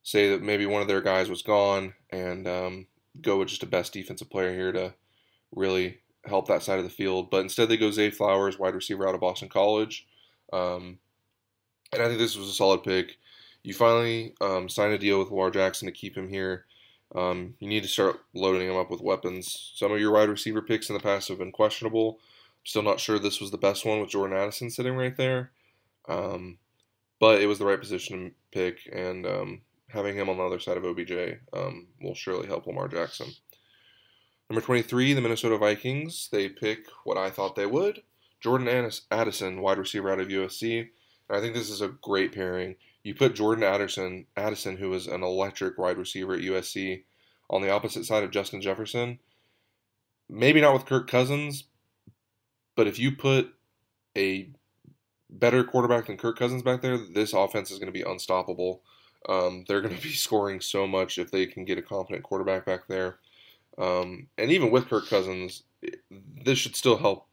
say 0.03 0.29
that 0.29 0.41
maybe 0.41 0.65
one 0.65 0.81
of 0.81 0.87
their 0.87 1.01
guys 1.01 1.29
was 1.29 1.41
gone 1.41 1.93
and 2.11 2.47
um, 2.47 2.87
go 3.21 3.39
with 3.39 3.49
just 3.49 3.63
a 3.63 3.67
best 3.67 3.91
defensive 3.91 4.29
player 4.29 4.53
here 4.53 4.71
to 4.71 4.93
really 5.53 5.99
help 6.25 6.47
that 6.47 6.63
side 6.63 6.77
of 6.77 6.85
the 6.85 6.89
field. 6.89 7.29
But 7.29 7.41
instead, 7.41 7.69
they 7.69 7.77
go 7.77 7.91
Zay 7.91 8.09
Flowers, 8.11 8.59
wide 8.59 8.75
receiver 8.75 9.07
out 9.07 9.15
of 9.15 9.21
Boston 9.21 9.49
College. 9.49 10.07
Um, 10.53 10.99
and 11.91 12.01
I 12.01 12.07
think 12.07 12.19
this 12.19 12.37
was 12.37 12.49
a 12.49 12.53
solid 12.53 12.83
pick. 12.83 13.17
You 13.63 13.73
finally 13.73 14.33
um, 14.39 14.69
signed 14.69 14.93
a 14.93 14.97
deal 14.97 15.19
with 15.19 15.29
Lamar 15.29 15.51
Jackson 15.51 15.87
to 15.87 15.91
keep 15.91 16.15
him 16.15 16.29
here. 16.29 16.65
Um, 17.15 17.55
you 17.59 17.67
need 17.67 17.83
to 17.83 17.89
start 17.89 18.19
loading 18.33 18.67
them 18.67 18.77
up 18.77 18.91
with 18.91 19.01
weapons. 19.01 19.71
Some 19.75 19.91
of 19.91 19.99
your 19.99 20.11
wide 20.11 20.29
receiver 20.29 20.61
picks 20.61 20.89
in 20.89 20.93
the 20.93 21.01
past 21.01 21.29
have 21.29 21.37
been 21.37 21.51
questionable. 21.51 22.19
Still 22.63 22.83
not 22.83 22.99
sure 22.99 23.17
this 23.17 23.39
was 23.39 23.51
the 23.51 23.57
best 23.57 23.85
one 23.85 24.01
with 24.01 24.09
Jordan 24.09 24.37
Addison 24.37 24.69
sitting 24.69 24.95
right 24.95 25.15
there. 25.15 25.51
Um, 26.07 26.57
but 27.19 27.41
it 27.41 27.47
was 27.47 27.59
the 27.59 27.65
right 27.65 27.79
position 27.79 28.25
to 28.25 28.31
pick, 28.51 28.79
and 28.91 29.25
um, 29.25 29.61
having 29.89 30.15
him 30.15 30.29
on 30.29 30.37
the 30.37 30.43
other 30.43 30.59
side 30.59 30.77
of 30.77 30.85
OBJ 30.85 31.39
um, 31.53 31.87
will 32.01 32.13
surely 32.13 32.47
help 32.47 32.67
Lamar 32.67 32.87
Jackson. 32.87 33.27
Number 34.49 34.61
23, 34.61 35.13
the 35.13 35.21
Minnesota 35.21 35.57
Vikings. 35.57 36.29
They 36.31 36.47
pick 36.49 36.87
what 37.03 37.17
I 37.17 37.29
thought 37.29 37.55
they 37.55 37.65
would 37.65 38.01
Jordan 38.39 38.93
Addison, 39.11 39.61
wide 39.61 39.77
receiver 39.77 40.11
out 40.11 40.19
of 40.19 40.27
USC. 40.27 40.79
And 41.29 41.37
I 41.37 41.41
think 41.41 41.53
this 41.53 41.69
is 41.69 41.81
a 41.81 41.89
great 41.89 42.33
pairing. 42.33 42.75
You 43.07 43.15
put 43.15 43.35
Jordan 43.35 43.63
Addison, 43.63 44.25
Addison, 44.35 44.75
who 44.75 44.89
was 44.89 45.07
an 45.07 45.23
electric 45.23 45.77
wide 45.77 45.97
receiver 45.97 46.33
at 46.33 46.41
USC, 46.41 47.03
on 47.49 47.61
the 47.61 47.69
opposite 47.69 48.03
side 48.03 48.25
of 48.25 48.31
Justin 48.31 48.61
Jefferson. 48.61 49.19
Maybe 50.27 50.59
not 50.59 50.73
with 50.73 50.85
Kirk 50.85 51.09
Cousins, 51.09 51.63
but 52.75 52.85
if 52.85 52.99
you 52.99 53.15
put 53.15 53.53
a 54.17 54.49
better 55.29 55.63
quarterback 55.63 56.07
than 56.07 56.17
Kirk 56.17 56.37
Cousins 56.37 56.63
back 56.63 56.81
there, 56.81 56.97
this 56.97 57.31
offense 57.31 57.71
is 57.71 57.79
going 57.79 57.87
to 57.87 57.97
be 57.97 58.01
unstoppable. 58.01 58.81
Um, 59.29 59.63
they're 59.69 59.79
going 59.79 59.95
to 59.97 60.03
be 60.03 60.11
scoring 60.11 60.59
so 60.59 60.85
much 60.85 61.17
if 61.17 61.31
they 61.31 61.45
can 61.45 61.63
get 61.63 61.77
a 61.77 61.81
competent 61.81 62.23
quarterback 62.23 62.65
back 62.65 62.89
there. 62.89 63.19
Um, 63.77 64.27
and 64.37 64.51
even 64.51 64.69
with 64.69 64.89
Kirk 64.89 65.07
Cousins, 65.07 65.63
this 66.43 66.57
should 66.57 66.75
still 66.75 66.97
help 66.97 67.29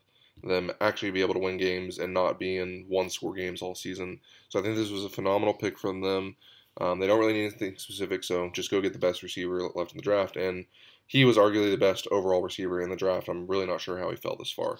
them 0.46 0.70
actually 0.80 1.10
be 1.10 1.22
able 1.22 1.34
to 1.34 1.40
win 1.40 1.56
games 1.56 1.98
and 1.98 2.12
not 2.12 2.38
be 2.38 2.58
in 2.58 2.84
one 2.88 3.10
score 3.10 3.34
games 3.34 3.62
all 3.62 3.74
season. 3.74 4.20
So 4.48 4.58
I 4.58 4.62
think 4.62 4.76
this 4.76 4.90
was 4.90 5.04
a 5.04 5.08
phenomenal 5.08 5.54
pick 5.54 5.78
from 5.78 6.00
them. 6.00 6.36
Um, 6.80 6.98
they 6.98 7.06
don't 7.06 7.20
really 7.20 7.32
need 7.32 7.46
anything 7.46 7.76
specific, 7.78 8.24
so 8.24 8.50
just 8.52 8.70
go 8.70 8.80
get 8.80 8.92
the 8.92 8.98
best 8.98 9.22
receiver 9.22 9.62
left 9.74 9.92
in 9.92 9.96
the 9.96 10.02
draft. 10.02 10.36
And 10.36 10.66
he 11.06 11.24
was 11.24 11.36
arguably 11.36 11.70
the 11.70 11.76
best 11.76 12.08
overall 12.10 12.42
receiver 12.42 12.80
in 12.80 12.90
the 12.90 12.96
draft. 12.96 13.28
I'm 13.28 13.46
really 13.46 13.66
not 13.66 13.80
sure 13.80 13.98
how 13.98 14.10
he 14.10 14.16
fell 14.16 14.36
this 14.36 14.50
far. 14.50 14.78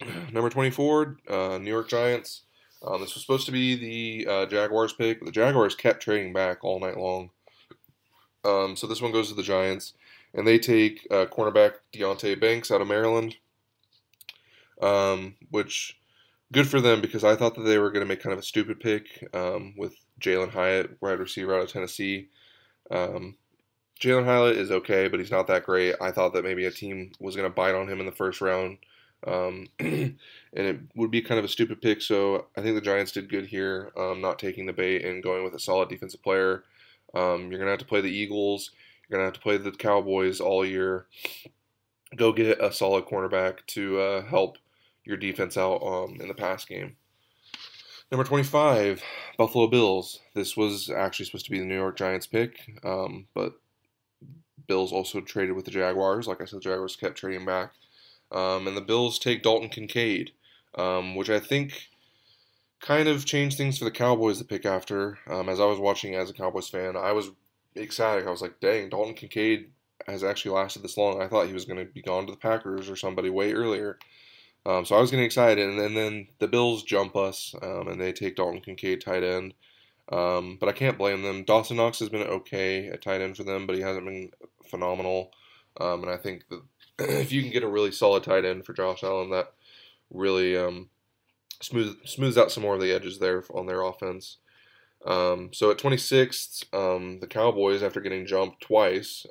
Number 0.32 0.50
24, 0.50 1.18
uh, 1.28 1.58
New 1.58 1.70
York 1.70 1.88
Giants. 1.88 2.42
Um, 2.86 3.00
this 3.00 3.14
was 3.14 3.22
supposed 3.22 3.46
to 3.46 3.52
be 3.52 3.74
the 4.24 4.30
uh, 4.30 4.46
Jaguars 4.46 4.92
pick, 4.92 5.20
but 5.20 5.26
the 5.26 5.32
Jaguars 5.32 5.74
kept 5.74 6.02
trading 6.02 6.32
back 6.32 6.62
all 6.62 6.78
night 6.78 6.98
long. 6.98 7.30
Um, 8.44 8.76
so 8.76 8.86
this 8.86 9.00
one 9.00 9.12
goes 9.12 9.28
to 9.28 9.34
the 9.34 9.42
Giants, 9.42 9.94
and 10.34 10.46
they 10.46 10.58
take 10.58 11.06
uh, 11.10 11.26
cornerback 11.26 11.72
Deonte 11.92 12.38
Banks 12.38 12.70
out 12.70 12.80
of 12.80 12.86
Maryland, 12.86 13.36
um, 14.82 15.34
which 15.50 15.98
good 16.52 16.68
for 16.68 16.80
them 16.80 17.00
because 17.00 17.24
I 17.24 17.36
thought 17.36 17.54
that 17.56 17.62
they 17.62 17.78
were 17.78 17.90
going 17.90 18.04
to 18.04 18.08
make 18.08 18.22
kind 18.22 18.32
of 18.32 18.38
a 18.38 18.42
stupid 18.42 18.80
pick 18.80 19.28
um, 19.34 19.74
with 19.76 19.94
Jalin 20.20 20.50
Hyatt, 20.50 20.96
wide 21.00 21.18
receiver 21.18 21.54
out 21.54 21.64
of 21.64 21.72
Tennessee. 21.72 22.28
Um, 22.90 23.36
Jalin 24.00 24.24
Hyatt 24.24 24.56
is 24.56 24.70
okay, 24.70 25.08
but 25.08 25.20
he's 25.20 25.30
not 25.30 25.46
that 25.48 25.64
great. 25.64 25.94
I 26.00 26.10
thought 26.10 26.34
that 26.34 26.44
maybe 26.44 26.66
a 26.66 26.70
team 26.70 27.12
was 27.18 27.36
going 27.36 27.48
to 27.48 27.54
bite 27.54 27.74
on 27.74 27.88
him 27.88 28.00
in 28.00 28.06
the 28.06 28.12
first 28.12 28.40
round. 28.40 28.78
Um, 29.26 29.68
and 29.78 30.16
it 30.52 30.80
would 30.94 31.10
be 31.10 31.22
kind 31.22 31.38
of 31.38 31.44
a 31.44 31.48
stupid 31.48 31.80
pick, 31.80 32.02
so 32.02 32.46
I 32.56 32.60
think 32.60 32.74
the 32.74 32.82
Giants 32.82 33.12
did 33.12 33.30
good 33.30 33.46
here, 33.46 33.90
um, 33.96 34.20
not 34.20 34.38
taking 34.38 34.66
the 34.66 34.72
bait 34.72 35.04
and 35.04 35.22
going 35.22 35.42
with 35.42 35.54
a 35.54 35.58
solid 35.58 35.88
defensive 35.88 36.22
player. 36.22 36.64
Um, 37.14 37.50
you're 37.50 37.58
going 37.58 37.66
to 37.66 37.70
have 37.70 37.78
to 37.78 37.86
play 37.86 38.02
the 38.02 38.08
Eagles. 38.08 38.70
You're 39.08 39.18
going 39.18 39.22
to 39.22 39.32
have 39.32 39.34
to 39.34 39.40
play 39.40 39.56
the 39.56 39.72
Cowboys 39.72 40.40
all 40.40 40.64
year. 40.64 41.06
Go 42.14 42.32
get 42.32 42.60
a 42.60 42.72
solid 42.72 43.06
cornerback 43.06 43.66
to 43.68 43.98
uh, 43.98 44.22
help 44.26 44.58
your 45.06 45.16
defense 45.16 45.56
out 45.56 45.82
um, 45.82 46.18
in 46.20 46.28
the 46.28 46.34
pass 46.34 46.64
game. 46.64 46.96
Number 48.10 48.24
25, 48.24 49.02
Buffalo 49.36 49.66
Bills. 49.66 50.20
This 50.34 50.56
was 50.56 50.90
actually 50.90 51.26
supposed 51.26 51.46
to 51.46 51.50
be 51.50 51.58
the 51.58 51.64
New 51.64 51.74
York 51.74 51.96
Giants 51.96 52.26
pick, 52.26 52.60
um, 52.84 53.26
but 53.34 53.54
Bills 54.66 54.92
also 54.92 55.20
traded 55.20 55.56
with 55.56 55.64
the 55.64 55.70
Jaguars. 55.70 56.26
Like 56.26 56.40
I 56.40 56.44
said, 56.44 56.58
the 56.58 56.64
Jaguars 56.64 56.96
kept 56.96 57.18
trading 57.18 57.44
back. 57.44 57.72
Um, 58.32 58.66
and 58.66 58.76
the 58.76 58.82
Bills 58.82 59.18
take 59.18 59.42
Dalton 59.42 59.68
Kincaid, 59.68 60.32
um, 60.76 61.14
which 61.14 61.30
I 61.30 61.38
think 61.40 61.88
kind 62.80 63.08
of 63.08 63.24
changed 63.24 63.56
things 63.56 63.78
for 63.78 63.84
the 63.84 63.90
Cowboys 63.90 64.38
to 64.38 64.44
pick 64.44 64.66
after. 64.66 65.18
Um, 65.28 65.48
as 65.48 65.60
I 65.60 65.64
was 65.64 65.78
watching 65.78 66.14
as 66.14 66.30
a 66.30 66.34
Cowboys 66.34 66.68
fan, 66.68 66.96
I 66.96 67.12
was 67.12 67.30
ecstatic. 67.76 68.26
I 68.26 68.30
was 68.30 68.42
like, 68.42 68.60
dang, 68.60 68.88
Dalton 68.88 69.14
Kincaid 69.14 69.70
has 70.06 70.22
actually 70.22 70.52
lasted 70.52 70.82
this 70.82 70.96
long. 70.96 71.20
I 71.20 71.28
thought 71.28 71.46
he 71.46 71.52
was 71.52 71.64
going 71.64 71.78
to 71.78 71.90
be 71.90 72.02
gone 72.02 72.26
to 72.26 72.32
the 72.32 72.38
Packers 72.38 72.88
or 72.88 72.96
somebody 72.96 73.30
way 73.30 73.52
earlier. 73.52 73.98
Um, 74.66 74.84
so 74.84 74.96
I 74.96 75.00
was 75.00 75.12
getting 75.12 75.24
excited, 75.24 75.64
and 75.64 75.78
then, 75.78 75.86
and 75.86 75.96
then 75.96 76.28
the 76.40 76.48
Bills 76.48 76.82
jump 76.82 77.14
us, 77.14 77.54
um, 77.62 77.86
and 77.86 78.00
they 78.00 78.12
take 78.12 78.34
Dalton 78.34 78.60
Kincaid 78.60 79.00
tight 79.00 79.22
end. 79.22 79.54
Um, 80.10 80.56
but 80.58 80.68
I 80.68 80.72
can't 80.72 80.98
blame 80.98 81.22
them. 81.22 81.44
Dawson 81.44 81.76
Knox 81.76 82.00
has 82.00 82.08
been 82.08 82.22
okay 82.22 82.88
at 82.88 83.00
tight 83.00 83.20
end 83.20 83.36
for 83.36 83.44
them, 83.44 83.66
but 83.66 83.76
he 83.76 83.82
hasn't 83.82 84.06
been 84.06 84.30
phenomenal. 84.68 85.30
Um, 85.80 86.02
and 86.02 86.10
I 86.10 86.16
think 86.16 86.48
that 86.48 86.62
if 86.98 87.32
you 87.32 87.42
can 87.42 87.52
get 87.52 87.62
a 87.62 87.68
really 87.68 87.92
solid 87.92 88.24
tight 88.24 88.44
end 88.44 88.66
for 88.66 88.72
Josh 88.72 89.04
Allen, 89.04 89.30
that 89.30 89.52
really 90.10 90.56
um, 90.56 90.88
smooth, 91.62 92.04
smooths 92.04 92.36
out 92.36 92.50
some 92.50 92.64
more 92.64 92.74
of 92.74 92.80
the 92.80 92.92
edges 92.92 93.20
there 93.20 93.44
on 93.54 93.66
their 93.66 93.82
offense. 93.82 94.38
Um, 95.06 95.50
so 95.52 95.70
at 95.70 95.78
26th, 95.78 96.74
um, 96.74 97.20
the 97.20 97.28
Cowboys, 97.28 97.84
after 97.84 98.00
getting 98.00 98.26
jumped 98.26 98.62
twice, 98.62 99.26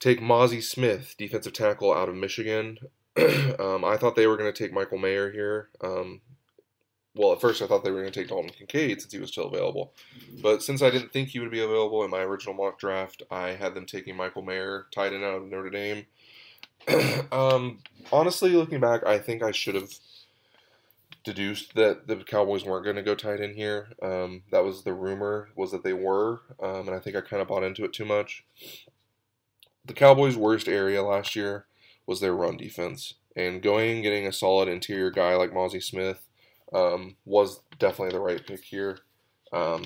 take 0.00 0.20
Mazi 0.20 0.62
Smith, 0.62 1.14
defensive 1.16 1.54
tackle 1.54 1.94
out 1.94 2.10
of 2.10 2.14
Michigan. 2.14 2.78
Um, 3.60 3.84
I 3.84 3.96
thought 3.96 4.16
they 4.16 4.26
were 4.26 4.36
going 4.36 4.52
to 4.52 4.58
take 4.58 4.72
Michael 4.72 4.98
Mayer 4.98 5.30
here. 5.30 5.68
Um, 5.82 6.20
well, 7.14 7.32
at 7.32 7.40
first 7.40 7.60
I 7.60 7.66
thought 7.66 7.84
they 7.84 7.90
were 7.90 8.00
going 8.00 8.12
to 8.12 8.20
take 8.20 8.28
Dalton 8.28 8.50
Kincaid 8.50 9.00
since 9.00 9.12
he 9.12 9.18
was 9.18 9.30
still 9.30 9.48
available. 9.48 9.92
But 10.42 10.62
since 10.62 10.80
I 10.80 10.90
didn't 10.90 11.12
think 11.12 11.28
he 11.28 11.40
would 11.40 11.50
be 11.50 11.62
available 11.62 12.04
in 12.04 12.10
my 12.10 12.20
original 12.20 12.54
mock 12.54 12.78
draft, 12.78 13.22
I 13.30 13.50
had 13.50 13.74
them 13.74 13.86
taking 13.86 14.16
Michael 14.16 14.42
Mayer, 14.42 14.86
tight 14.94 15.12
end 15.12 15.24
out 15.24 15.34
of 15.34 15.46
Notre 15.46 15.70
Dame. 15.70 16.06
um, 17.32 17.80
honestly, 18.12 18.50
looking 18.52 18.80
back, 18.80 19.04
I 19.06 19.18
think 19.18 19.42
I 19.42 19.50
should 19.50 19.74
have 19.74 19.90
deduced 21.24 21.74
that 21.74 22.06
the 22.06 22.16
Cowboys 22.16 22.64
weren't 22.64 22.84
going 22.84 22.96
to 22.96 23.02
go 23.02 23.14
tight 23.14 23.40
end 23.40 23.56
here. 23.56 23.88
Um, 24.02 24.42
that 24.50 24.64
was 24.64 24.82
the 24.82 24.94
rumor 24.94 25.50
was 25.56 25.72
that 25.72 25.84
they 25.84 25.92
were, 25.92 26.40
um, 26.62 26.88
and 26.88 26.90
I 26.90 26.98
think 26.98 27.16
I 27.16 27.20
kind 27.20 27.42
of 27.42 27.48
bought 27.48 27.64
into 27.64 27.84
it 27.84 27.92
too 27.92 28.06
much. 28.06 28.44
The 29.84 29.92
Cowboys' 29.92 30.36
worst 30.36 30.68
area 30.68 31.02
last 31.02 31.36
year 31.36 31.66
was 32.10 32.18
their 32.18 32.34
run 32.34 32.56
defense, 32.56 33.14
and 33.36 33.62
going 33.62 33.92
and 33.92 34.02
getting 34.02 34.26
a 34.26 34.32
solid 34.32 34.68
interior 34.68 35.12
guy 35.12 35.36
like 35.36 35.52
Mazi 35.52 35.80
Smith 35.80 36.26
um, 36.74 37.14
was 37.24 37.60
definitely 37.78 38.10
the 38.10 38.20
right 38.20 38.44
pick 38.44 38.64
here 38.64 38.98
um, 39.52 39.84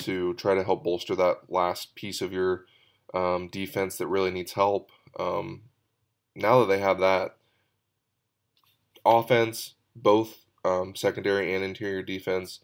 to 0.00 0.34
try 0.34 0.54
to 0.54 0.62
help 0.62 0.84
bolster 0.84 1.16
that 1.16 1.38
last 1.48 1.94
piece 1.94 2.20
of 2.20 2.34
your 2.34 2.66
um, 3.14 3.48
defense 3.48 3.96
that 3.96 4.08
really 4.08 4.30
needs 4.30 4.52
help. 4.52 4.90
Um, 5.18 5.62
now 6.36 6.60
that 6.60 6.66
they 6.66 6.80
have 6.80 6.98
that 6.98 7.36
offense, 9.06 9.72
both 9.96 10.44
um, 10.66 10.94
secondary 10.94 11.54
and 11.54 11.64
interior 11.64 12.02
defense, 12.02 12.60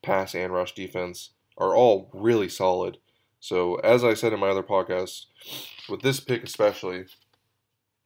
pass 0.00 0.32
and 0.32 0.52
rush 0.52 0.76
defense 0.76 1.30
are 1.58 1.74
all 1.74 2.08
really 2.12 2.48
solid. 2.48 2.98
So, 3.40 3.74
as 3.76 4.04
I 4.04 4.14
said 4.14 4.32
in 4.32 4.38
my 4.38 4.50
other 4.50 4.62
podcast, 4.62 5.26
with 5.88 6.02
this 6.02 6.20
pick 6.20 6.44
especially, 6.44 7.06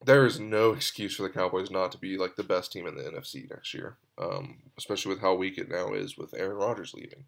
there 0.04 0.24
is 0.26 0.38
no 0.38 0.72
excuse 0.72 1.16
for 1.16 1.24
the 1.24 1.28
Cowboys 1.28 1.70
not 1.70 1.92
to 1.92 1.98
be 1.98 2.16
like 2.16 2.36
the 2.36 2.44
best 2.44 2.72
team 2.72 2.86
in 2.86 2.96
the 2.96 3.02
NFC 3.02 3.48
next 3.50 3.74
year, 3.74 3.96
um, 4.16 4.58
especially 4.76 5.10
with 5.10 5.20
how 5.20 5.34
weak 5.34 5.58
it 5.58 5.70
now 5.70 5.92
is 5.92 6.16
with 6.16 6.34
Aaron 6.34 6.56
Rodgers 6.56 6.94
leaving. 6.94 7.24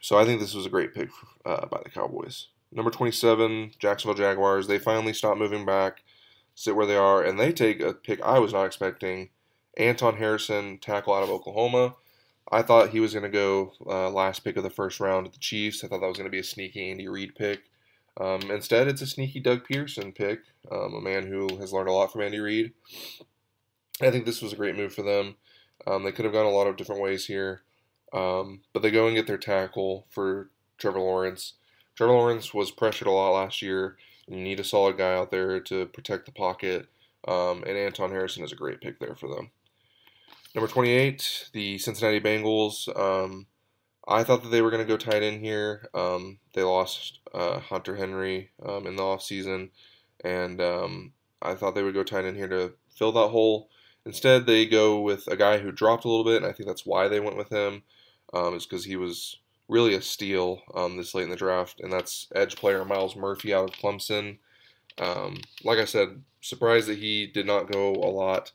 So 0.00 0.18
I 0.18 0.24
think 0.24 0.40
this 0.40 0.54
was 0.54 0.66
a 0.66 0.70
great 0.70 0.94
pick 0.94 1.10
uh, 1.44 1.66
by 1.66 1.80
the 1.82 1.90
Cowboys. 1.90 2.48
Number 2.72 2.90
27, 2.90 3.72
Jacksonville 3.78 4.14
Jaguars. 4.14 4.66
They 4.66 4.78
finally 4.78 5.12
stop 5.12 5.36
moving 5.36 5.66
back, 5.66 6.02
sit 6.54 6.76
where 6.76 6.86
they 6.86 6.96
are, 6.96 7.22
and 7.22 7.38
they 7.38 7.52
take 7.52 7.80
a 7.80 7.92
pick 7.92 8.22
I 8.22 8.38
was 8.38 8.52
not 8.52 8.64
expecting. 8.64 9.30
Anton 9.76 10.16
Harrison, 10.16 10.78
tackle 10.78 11.14
out 11.14 11.22
of 11.22 11.30
Oklahoma. 11.30 11.96
I 12.50 12.62
thought 12.62 12.90
he 12.90 13.00
was 13.00 13.12
going 13.12 13.24
to 13.24 13.28
go 13.28 13.72
uh, 13.86 14.10
last 14.10 14.40
pick 14.40 14.56
of 14.56 14.62
the 14.62 14.70
first 14.70 15.00
round 15.00 15.26
at 15.26 15.32
the 15.32 15.38
Chiefs. 15.38 15.84
I 15.84 15.88
thought 15.88 16.00
that 16.00 16.08
was 16.08 16.16
going 16.16 16.26
to 16.26 16.32
be 16.32 16.40
a 16.40 16.44
sneaky 16.44 16.90
Andy 16.90 17.08
Reid 17.08 17.34
pick. 17.34 17.60
Um, 18.18 18.50
instead, 18.50 18.88
it's 18.88 19.02
a 19.02 19.06
sneaky 19.06 19.40
Doug 19.40 19.66
Pederson 19.66 20.14
pick, 20.14 20.40
um, 20.70 20.94
a 20.94 21.00
man 21.00 21.26
who 21.26 21.58
has 21.58 21.72
learned 21.72 21.88
a 21.88 21.92
lot 21.92 22.12
from 22.12 22.22
Andy 22.22 22.38
Reid. 22.38 22.72
I 24.02 24.10
think 24.10 24.24
this 24.24 24.42
was 24.42 24.52
a 24.52 24.56
great 24.56 24.76
move 24.76 24.94
for 24.94 25.02
them. 25.02 25.36
Um, 25.86 26.02
they 26.02 26.12
could 26.12 26.24
have 26.24 26.34
gone 26.34 26.46
a 26.46 26.50
lot 26.50 26.66
of 26.66 26.76
different 26.76 27.00
ways 27.00 27.26
here, 27.26 27.62
um, 28.12 28.60
but 28.72 28.82
they 28.82 28.90
go 28.90 29.06
and 29.06 29.16
get 29.16 29.26
their 29.26 29.38
tackle 29.38 30.06
for 30.10 30.50
Trevor 30.78 31.00
Lawrence. 31.00 31.54
Trevor 31.94 32.12
Lawrence 32.12 32.52
was 32.52 32.70
pressured 32.70 33.08
a 33.08 33.12
lot 33.12 33.32
last 33.32 33.62
year. 33.62 33.96
You 34.26 34.36
need 34.36 34.60
a 34.60 34.64
solid 34.64 34.96
guy 34.96 35.14
out 35.14 35.30
there 35.30 35.60
to 35.60 35.86
protect 35.86 36.26
the 36.26 36.32
pocket, 36.32 36.88
um, 37.26 37.64
and 37.66 37.76
Anton 37.76 38.10
Harrison 38.10 38.44
is 38.44 38.52
a 38.52 38.56
great 38.56 38.80
pick 38.80 38.98
there 38.98 39.14
for 39.14 39.28
them. 39.28 39.50
Number 40.54 40.68
28, 40.68 41.50
the 41.52 41.78
Cincinnati 41.78 42.20
Bengals. 42.20 42.88
I 44.10 44.24
thought 44.24 44.42
that 44.42 44.50
they 44.50 44.62
were 44.62 44.70
going 44.70 44.86
to 44.86 44.88
go 44.88 44.96
tight 44.98 45.22
end 45.22 45.40
here. 45.40 45.88
Um, 45.94 46.38
they 46.54 46.62
lost 46.62 47.20
uh, 47.32 47.60
Hunter 47.60 47.96
Henry 47.96 48.50
um, 48.66 48.86
in 48.86 48.96
the 48.96 49.02
offseason, 49.02 49.70
and 50.24 50.60
um, 50.60 51.12
I 51.40 51.54
thought 51.54 51.74
they 51.74 51.82
would 51.82 51.94
go 51.94 52.04
tight 52.04 52.24
end 52.26 52.36
here 52.36 52.48
to 52.48 52.74
fill 52.90 53.12
that 53.12 53.28
hole. 53.28 53.70
Instead, 54.06 54.46
they 54.46 54.66
go 54.66 55.00
with 55.00 55.26
a 55.28 55.36
guy 55.36 55.58
who 55.58 55.72
dropped 55.72 56.04
a 56.04 56.08
little 56.08 56.24
bit, 56.24 56.38
and 56.38 56.46
I 56.46 56.52
think 56.52 56.68
that's 56.68 56.86
why 56.86 57.08
they 57.08 57.20
went 57.20 57.36
with 57.36 57.50
him. 57.50 57.82
Um, 58.32 58.54
is 58.54 58.66
because 58.66 58.84
he 58.84 58.96
was 58.96 59.38
really 59.68 59.94
a 59.94 60.02
steal 60.02 60.62
um, 60.74 60.96
this 60.96 61.14
late 61.14 61.24
in 61.24 61.30
the 61.30 61.36
draft, 61.36 61.80
and 61.80 61.92
that's 61.92 62.28
edge 62.34 62.56
player 62.56 62.84
Myles 62.84 63.16
Murphy 63.16 63.54
out 63.54 63.70
of 63.70 63.76
Clemson. 63.76 64.38
Um, 64.98 65.38
like 65.64 65.78
I 65.78 65.84
said, 65.86 66.22
surprised 66.40 66.88
that 66.88 66.98
he 66.98 67.26
did 67.26 67.46
not 67.46 67.70
go 67.72 67.94
a 67.94 68.10
lot 68.10 68.52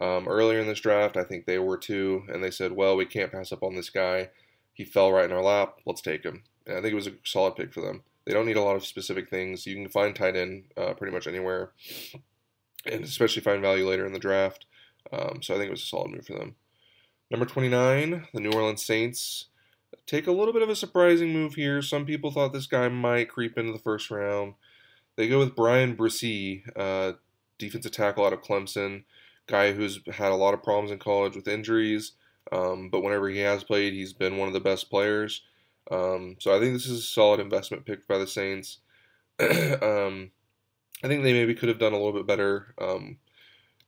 Um, 0.00 0.28
earlier 0.28 0.60
in 0.60 0.66
this 0.66 0.80
draft, 0.80 1.16
I 1.16 1.24
think 1.24 1.46
they 1.46 1.58
were 1.58 1.78
too, 1.78 2.24
and 2.28 2.44
they 2.44 2.50
said, 2.50 2.72
well, 2.72 2.96
we 2.96 3.06
can't 3.06 3.32
pass 3.32 3.52
up 3.52 3.62
on 3.62 3.76
this 3.76 3.90
guy. 3.90 4.30
He 4.76 4.84
fell 4.84 5.10
right 5.10 5.24
in 5.24 5.32
our 5.32 5.42
lap. 5.42 5.78
Let's 5.86 6.02
take 6.02 6.22
him. 6.22 6.44
And 6.66 6.76
I 6.76 6.82
think 6.82 6.92
it 6.92 6.96
was 6.96 7.06
a 7.06 7.14
solid 7.24 7.56
pick 7.56 7.72
for 7.72 7.80
them. 7.80 8.02
They 8.26 8.34
don't 8.34 8.44
need 8.44 8.58
a 8.58 8.62
lot 8.62 8.76
of 8.76 8.84
specific 8.84 9.30
things. 9.30 9.66
You 9.66 9.74
can 9.74 9.88
find 9.88 10.14
tight 10.14 10.36
end 10.36 10.64
uh, 10.76 10.92
pretty 10.92 11.14
much 11.14 11.26
anywhere, 11.26 11.70
and 12.84 13.02
especially 13.02 13.42
find 13.42 13.62
value 13.62 13.88
later 13.88 14.04
in 14.04 14.12
the 14.12 14.18
draft. 14.18 14.66
Um, 15.10 15.40
so 15.40 15.54
I 15.54 15.56
think 15.56 15.68
it 15.68 15.72
was 15.72 15.82
a 15.82 15.86
solid 15.86 16.10
move 16.10 16.26
for 16.26 16.34
them. 16.34 16.56
Number 17.30 17.46
29, 17.46 18.28
the 18.34 18.40
New 18.40 18.52
Orleans 18.52 18.84
Saints 18.84 19.46
take 20.06 20.26
a 20.26 20.32
little 20.32 20.52
bit 20.52 20.62
of 20.62 20.68
a 20.68 20.76
surprising 20.76 21.32
move 21.32 21.54
here. 21.54 21.80
Some 21.80 22.04
people 22.04 22.30
thought 22.30 22.52
this 22.52 22.66
guy 22.66 22.88
might 22.88 23.30
creep 23.30 23.56
into 23.56 23.72
the 23.72 23.78
first 23.78 24.10
round. 24.10 24.54
They 25.16 25.28
go 25.28 25.38
with 25.38 25.56
Bryan 25.56 25.96
Bresee, 25.96 26.62
uh, 26.76 27.14
defensive 27.58 27.92
tackle 27.92 28.26
out 28.26 28.34
of 28.34 28.42
Clemson, 28.42 29.04
guy 29.46 29.72
who's 29.72 30.00
had 30.12 30.32
a 30.32 30.36
lot 30.36 30.52
of 30.52 30.62
problems 30.62 30.90
in 30.90 30.98
college 30.98 31.34
with 31.34 31.48
injuries, 31.48 32.12
um, 32.52 32.88
but 32.90 33.02
whenever 33.02 33.28
he 33.28 33.38
has 33.40 33.64
played, 33.64 33.92
he's 33.92 34.12
been 34.12 34.36
one 34.36 34.48
of 34.48 34.54
the 34.54 34.60
best 34.60 34.90
players. 34.90 35.42
Um, 35.90 36.36
so 36.38 36.54
I 36.54 36.60
think 36.60 36.72
this 36.72 36.86
is 36.86 37.00
a 37.00 37.02
solid 37.02 37.40
investment 37.40 37.84
pick 37.84 38.06
by 38.06 38.18
the 38.18 38.26
Saints. 38.26 38.78
um, 39.40 40.30
I 41.02 41.08
think 41.08 41.22
they 41.22 41.32
maybe 41.32 41.54
could 41.54 41.68
have 41.68 41.78
done 41.78 41.92
a 41.92 41.96
little 41.96 42.12
bit 42.12 42.26
better. 42.26 42.74
Um, 42.80 43.18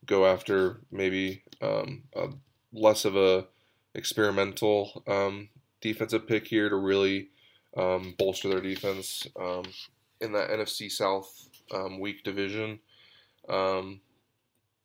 go 0.05 0.25
after 0.25 0.81
maybe 0.91 1.43
um, 1.61 2.03
a, 2.15 2.27
less 2.71 3.05
of 3.05 3.15
a 3.15 3.47
experimental 3.95 5.03
um, 5.07 5.49
defensive 5.81 6.27
pick 6.27 6.47
here 6.47 6.69
to 6.69 6.75
really 6.75 7.29
bolster 8.17 8.49
their 8.49 8.61
defense 8.61 9.25
in 10.21 10.33
that 10.33 10.49
NFC 10.49 10.91
South 10.91 11.49
weak 11.99 12.23
division. 12.23 12.79
Um, 13.47 14.01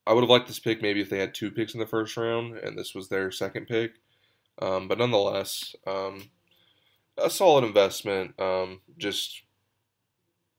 I 0.07 0.13
would 0.13 0.23
have 0.23 0.31
liked 0.31 0.47
this 0.47 0.59
pick 0.59 0.83
maybe 0.83 1.01
if 1.01 1.11
they 1.11 1.19
had 1.19 1.35
two 1.35 1.51
picks 1.51 1.75
in 1.75 1.81
the 1.81 1.87
first 1.87 2.17
round 2.17 2.57
and 2.59 2.79
this 2.79 2.95
was 2.95 3.09
their 3.09 3.31
second 3.31 3.67
pick. 3.67 3.93
Um, 4.61 4.87
but 4.89 4.99
nonetheless, 4.99 5.75
um, 5.87 6.31
a 7.19 7.31
solid 7.31 7.65
investment. 7.65 8.39
Um, 8.41 8.81
just 8.99 9.43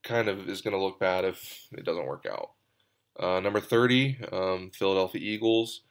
kind 0.04 0.28
of 0.28 0.50
is 0.50 0.62
going 0.62 0.76
to 0.76 0.82
look 0.82 1.00
bad 1.00 1.26
if 1.26 1.68
it 1.72 1.86
doesn't 1.86 2.06
work 2.06 2.26
out. 2.30 2.52
Uh, 3.20 3.40
number 3.40 3.60
30, 3.60 4.18
um, 4.32 4.72
Philadelphia 4.74 5.22
Eagles. 5.22 5.82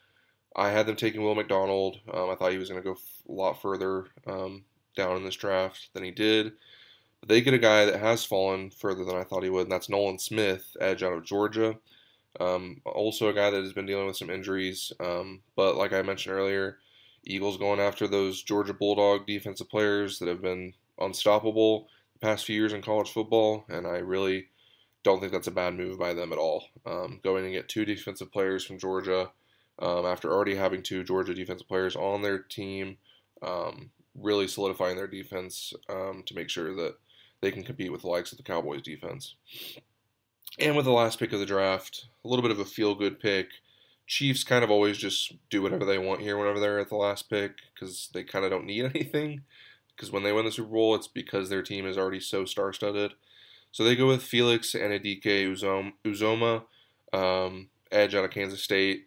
I 0.56 0.70
had 0.70 0.86
them 0.86 0.96
taking 0.96 1.22
Will 1.22 1.34
McDonald. 1.34 1.98
I 2.06 2.34
thought 2.34 2.52
he 2.52 2.58
was 2.58 2.68
going 2.68 2.80
to 2.80 2.88
go 2.88 2.96
a 3.28 3.32
lot 3.32 3.60
further 3.60 4.06
down 4.26 5.16
in 5.16 5.24
this 5.24 5.36
draft 5.36 5.90
than 5.92 6.04
he 6.04 6.10
did. 6.10 6.52
But 7.20 7.28
They 7.28 7.40
get 7.40 7.54
a 7.54 7.58
guy 7.58 7.86
that 7.86 8.00
has 8.00 8.24
fallen 8.24 8.70
further 8.70 9.04
than 9.04 9.16
I 9.16 9.24
thought 9.24 9.42
he 9.42 9.50
would, 9.50 9.64
and 9.64 9.72
that's 9.72 9.88
Nolan 9.88 10.18
Smith, 10.18 10.76
edge 10.80 11.02
out 11.02 11.12
of 11.12 11.24
Georgia. 11.24 11.76
Um, 12.40 12.80
also, 12.84 13.28
a 13.28 13.34
guy 13.34 13.50
that 13.50 13.62
has 13.62 13.72
been 13.72 13.86
dealing 13.86 14.06
with 14.06 14.16
some 14.16 14.30
injuries. 14.30 14.92
Um, 15.00 15.42
but 15.56 15.76
like 15.76 15.92
I 15.92 16.02
mentioned 16.02 16.34
earlier, 16.34 16.78
Eagles 17.24 17.56
going 17.56 17.80
after 17.80 18.06
those 18.06 18.42
Georgia 18.42 18.74
Bulldog 18.74 19.26
defensive 19.26 19.68
players 19.68 20.18
that 20.18 20.28
have 20.28 20.42
been 20.42 20.74
unstoppable 20.98 21.88
the 22.12 22.18
past 22.18 22.44
few 22.44 22.56
years 22.56 22.72
in 22.72 22.82
college 22.82 23.10
football, 23.10 23.64
and 23.68 23.86
I 23.86 23.98
really 23.98 24.48
don't 25.02 25.20
think 25.20 25.32
that's 25.32 25.46
a 25.46 25.52
bad 25.52 25.74
move 25.74 25.98
by 25.98 26.14
them 26.14 26.32
at 26.32 26.38
all. 26.38 26.64
Um, 26.86 27.20
going 27.22 27.44
and 27.44 27.52
get 27.52 27.68
two 27.68 27.84
defensive 27.84 28.32
players 28.32 28.64
from 28.64 28.78
Georgia 28.78 29.30
um, 29.78 30.06
after 30.06 30.32
already 30.32 30.54
having 30.54 30.82
two 30.82 31.04
Georgia 31.04 31.34
defensive 31.34 31.68
players 31.68 31.96
on 31.96 32.22
their 32.22 32.38
team, 32.38 32.96
um, 33.42 33.90
really 34.14 34.46
solidifying 34.48 34.96
their 34.96 35.06
defense 35.06 35.72
um, 35.88 36.22
to 36.26 36.34
make 36.34 36.48
sure 36.48 36.74
that 36.74 36.96
they 37.40 37.50
can 37.50 37.62
compete 37.62 37.92
with 37.92 38.02
the 38.02 38.08
likes 38.08 38.32
of 38.32 38.38
the 38.38 38.44
Cowboys 38.44 38.82
defense. 38.82 39.34
And 40.58 40.76
with 40.76 40.84
the 40.84 40.92
last 40.92 41.18
pick 41.18 41.32
of 41.32 41.40
the 41.40 41.46
draft, 41.46 42.06
a 42.24 42.28
little 42.28 42.42
bit 42.42 42.50
of 42.50 42.58
a 42.58 42.64
feel 42.64 42.94
good 42.94 43.20
pick. 43.20 43.48
Chiefs 44.06 44.44
kind 44.44 44.64
of 44.64 44.70
always 44.70 44.98
just 44.98 45.32
do 45.50 45.62
whatever 45.62 45.84
they 45.84 45.98
want 45.98 46.20
here 46.20 46.36
whenever 46.36 46.60
they're 46.60 46.78
at 46.78 46.88
the 46.88 46.96
last 46.96 47.30
pick 47.30 47.52
because 47.74 48.10
they 48.12 48.22
kind 48.22 48.44
of 48.44 48.50
don't 48.50 48.66
need 48.66 48.84
anything. 48.94 49.42
Because 49.94 50.10
when 50.10 50.22
they 50.22 50.32
win 50.32 50.44
the 50.44 50.52
Super 50.52 50.68
Bowl, 50.68 50.94
it's 50.94 51.08
because 51.08 51.48
their 51.48 51.62
team 51.62 51.86
is 51.86 51.96
already 51.96 52.20
so 52.20 52.44
star 52.44 52.72
studded. 52.72 53.14
So 53.70 53.82
they 53.84 53.96
go 53.96 54.06
with 54.06 54.22
Felix 54.22 54.72
Anudike 54.72 55.24
Uzomah, 56.04 56.64
um, 57.12 57.68
edge 57.90 58.14
out 58.14 58.24
of 58.24 58.30
Kansas 58.30 58.62
State. 58.62 59.06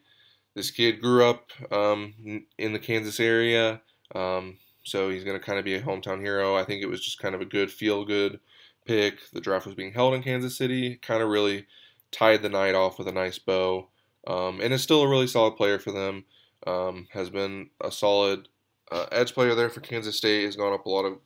This 0.56 0.72
kid 0.72 1.02
grew 1.02 1.24
up 1.24 1.52
um, 1.72 2.44
in 2.58 2.74
the 2.74 2.80
Kansas 2.80 3.20
area. 3.20 3.82
Um, 4.16 4.58
so 4.84 5.10
he's 5.10 5.24
going 5.24 5.40
to 5.40 5.46
kind 5.46 5.60
of 5.60 5.66
be 5.66 5.76
a 5.76 5.82
hometown 5.82 6.22
hero. 6.22 6.56
I 6.56 6.64
think 6.64 6.82
it 6.82 6.90
was 6.90 7.04
just 7.04 7.20
kind 7.20 7.36
of 7.36 7.42
a 7.42 7.46
good 7.46 7.72
feel 7.72 8.06
good 8.06 8.40
pick. 8.86 9.20
The 9.32 9.42
draft 9.42 9.66
was 9.66 9.76
being 9.76 9.94
held 9.94 10.14
in 10.14 10.24
Kansas 10.24 10.58
City, 10.58 10.96
kind 10.96 11.22
of 11.22 11.30
really 11.30 11.68
tied 12.12 12.42
the 12.42 12.50
night 12.50 12.76
off 12.76 12.98
with 12.98 13.08
a 13.08 13.12
nice 13.12 13.40
bow, 13.40 13.88
um, 14.28 14.60
and 14.62 14.74
is 14.74 14.84
still 14.84 15.04
a 15.04 15.10
really 15.10 15.28
solid 15.28 15.56
player 15.56 15.80
for 15.80 15.92
them. 15.92 16.26
Um, 16.66 17.08
has 17.12 17.30
been 17.30 17.70
a 17.82 17.92
solid 17.92 18.48
uh, 18.92 19.06
edge 19.12 19.34
player 19.34 19.56
there 19.56 19.70
for 19.70 19.80
Kansas 19.80 20.18
State. 20.18 20.46
Has 20.46 20.56
gone 20.56 20.74
up 20.74 20.86
a 20.86 20.90
lot 20.90 21.06
of 21.06 21.20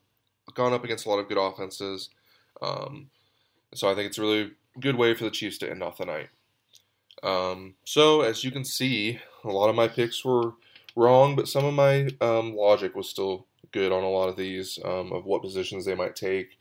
gone 0.53 0.73
up 0.73 0.83
against 0.83 1.05
a 1.05 1.09
lot 1.09 1.19
of 1.19 1.27
good 1.27 1.37
offenses. 1.37 2.09
Um, 2.61 3.09
so 3.73 3.89
I 3.89 3.95
think 3.95 4.07
it's 4.07 4.17
a 4.17 4.21
really 4.21 4.51
good 4.79 4.95
way 4.95 5.13
for 5.13 5.23
the 5.23 5.31
Chiefs 5.31 5.57
to 5.59 5.69
end 5.69 5.81
off 5.81 5.97
the 5.97 6.05
night. 6.05 6.29
Um, 7.23 7.75
so 7.85 8.21
as 8.21 8.43
you 8.43 8.51
can 8.51 8.65
see, 8.65 9.19
a 9.43 9.49
lot 9.49 9.69
of 9.69 9.75
my 9.75 9.87
picks 9.87 10.25
were 10.25 10.53
wrong, 10.95 11.35
but 11.35 11.47
some 11.47 11.65
of 11.65 11.73
my 11.73 12.09
um, 12.19 12.55
logic 12.55 12.95
was 12.95 13.09
still 13.09 13.45
good 13.71 13.91
on 13.91 14.03
a 14.03 14.09
lot 14.09 14.27
of 14.27 14.35
these 14.35 14.79
um, 14.83 15.13
of 15.13 15.25
what 15.25 15.41
positions 15.41 15.85
they 15.85 15.95
might 15.95 16.15
take. 16.15 16.57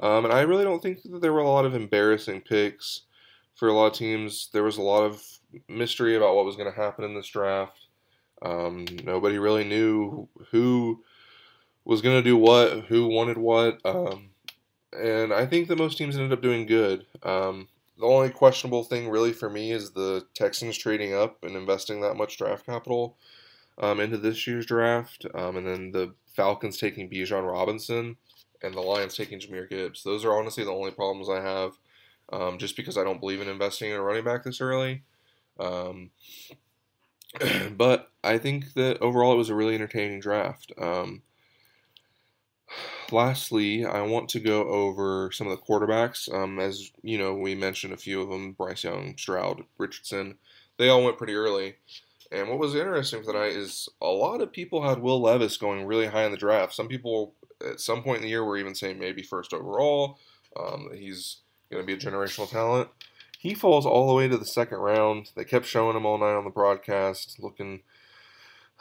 Um, 0.00 0.24
and 0.24 0.32
I 0.32 0.42
really 0.42 0.64
don't 0.64 0.82
think 0.82 1.02
that 1.02 1.20
there 1.20 1.32
were 1.32 1.40
a 1.40 1.48
lot 1.48 1.64
of 1.64 1.74
embarrassing 1.74 2.42
picks 2.42 3.02
for 3.58 3.68
a 3.68 3.72
lot 3.72 3.88
of 3.88 3.92
teams. 3.92 4.48
There 4.52 4.62
was 4.62 4.78
a 4.78 4.82
lot 4.82 5.02
of 5.02 5.22
mystery 5.68 6.16
about 6.16 6.36
what 6.36 6.44
was 6.44 6.56
going 6.56 6.72
to 6.72 6.80
happen 6.80 7.04
in 7.04 7.14
this 7.14 7.28
draft. 7.28 7.86
Um, 8.40 8.86
nobody 9.04 9.38
really 9.38 9.64
knew 9.64 10.28
who 10.50 11.02
was 11.84 12.02
going 12.02 12.16
to 12.16 12.22
do 12.22 12.36
what, 12.36 12.84
who 12.86 13.08
wanted 13.08 13.36
what. 13.36 13.80
Um, 13.84 14.30
and 14.92 15.32
I 15.32 15.44
think 15.46 15.68
that 15.68 15.78
most 15.78 15.98
teams 15.98 16.16
ended 16.16 16.32
up 16.32 16.42
doing 16.42 16.66
good. 16.66 17.04
Um, 17.22 17.68
the 17.98 18.06
only 18.06 18.30
questionable 18.30 18.84
thing 18.84 19.08
really 19.08 19.32
for 19.32 19.50
me 19.50 19.72
is 19.72 19.90
the 19.90 20.24
Texans 20.34 20.78
trading 20.78 21.14
up 21.14 21.42
and 21.42 21.56
investing 21.56 22.00
that 22.00 22.14
much 22.14 22.38
draft 22.38 22.64
capital 22.64 23.16
um, 23.78 23.98
into 24.00 24.18
this 24.18 24.46
year's 24.46 24.66
draft, 24.66 25.26
um, 25.34 25.56
and 25.56 25.66
then 25.66 25.90
the 25.92 26.14
Falcons 26.34 26.78
taking 26.78 27.10
Bijan 27.10 27.50
Robinson 27.50 28.16
and 28.62 28.74
the 28.74 28.80
Lions 28.80 29.16
taking 29.16 29.40
Jahmyr 29.40 29.68
Gibbs. 29.68 30.02
Those 30.02 30.24
are 30.24 30.36
honestly 30.36 30.64
the 30.64 30.72
only 30.72 30.90
problems 30.90 31.28
I 31.28 31.40
have, 31.40 31.72
um, 32.32 32.58
just 32.58 32.76
because 32.76 32.98
I 32.98 33.04
don't 33.04 33.20
believe 33.20 33.40
in 33.40 33.48
investing 33.48 33.90
in 33.90 33.96
a 33.96 34.02
running 34.02 34.24
back 34.24 34.44
this 34.44 34.60
early. 34.60 35.02
Um, 35.58 36.10
but 37.76 38.10
I 38.22 38.38
think 38.38 38.74
that 38.74 39.00
overall 39.00 39.32
it 39.32 39.38
was 39.38 39.50
a 39.50 39.54
really 39.54 39.74
entertaining 39.74 40.20
draft. 40.20 40.72
Um, 40.78 41.22
lastly, 43.10 43.84
I 43.84 44.02
want 44.02 44.28
to 44.30 44.40
go 44.40 44.64
over 44.68 45.30
some 45.32 45.46
of 45.46 45.56
the 45.56 45.64
quarterbacks. 45.64 46.32
Um, 46.32 46.58
as 46.58 46.90
you 47.02 47.18
know, 47.18 47.34
we 47.34 47.54
mentioned 47.54 47.92
a 47.92 47.98
few 47.98 48.20
of 48.20 48.28
them: 48.28 48.52
Bryce 48.52 48.84
Young, 48.84 49.16
Stroud, 49.16 49.62
Richardson. 49.78 50.38
They 50.78 50.88
all 50.88 51.04
went 51.04 51.18
pretty 51.18 51.34
early. 51.34 51.76
And 52.30 52.48
what 52.48 52.58
was 52.58 52.74
interesting 52.74 53.24
tonight 53.24 53.52
is 53.52 53.88
a 54.02 54.06
lot 54.06 54.42
of 54.42 54.52
people 54.52 54.82
had 54.82 55.00
Will 55.00 55.20
Levis 55.20 55.56
going 55.56 55.86
really 55.86 56.06
high 56.06 56.24
in 56.24 56.30
the 56.30 56.36
draft. 56.36 56.74
Some 56.74 56.88
people 56.88 57.34
at 57.66 57.80
some 57.80 58.02
point 58.02 58.18
in 58.18 58.22
the 58.22 58.28
year 58.28 58.44
were 58.44 58.58
even 58.58 58.74
saying 58.74 58.98
maybe 58.98 59.22
first 59.22 59.54
overall. 59.54 60.18
Um, 60.58 60.90
he's 60.94 61.38
going 61.70 61.82
to 61.82 61.86
be 61.86 61.92
a 61.92 61.96
generational 61.96 62.50
talent. 62.50 62.88
He 63.38 63.54
falls 63.54 63.86
all 63.86 64.08
the 64.08 64.14
way 64.14 64.28
to 64.28 64.36
the 64.36 64.44
second 64.44 64.78
round. 64.78 65.30
They 65.36 65.44
kept 65.44 65.66
showing 65.66 65.96
him 65.96 66.06
all 66.06 66.18
night 66.18 66.34
on 66.34 66.44
the 66.44 66.50
broadcast, 66.50 67.38
looking 67.40 67.82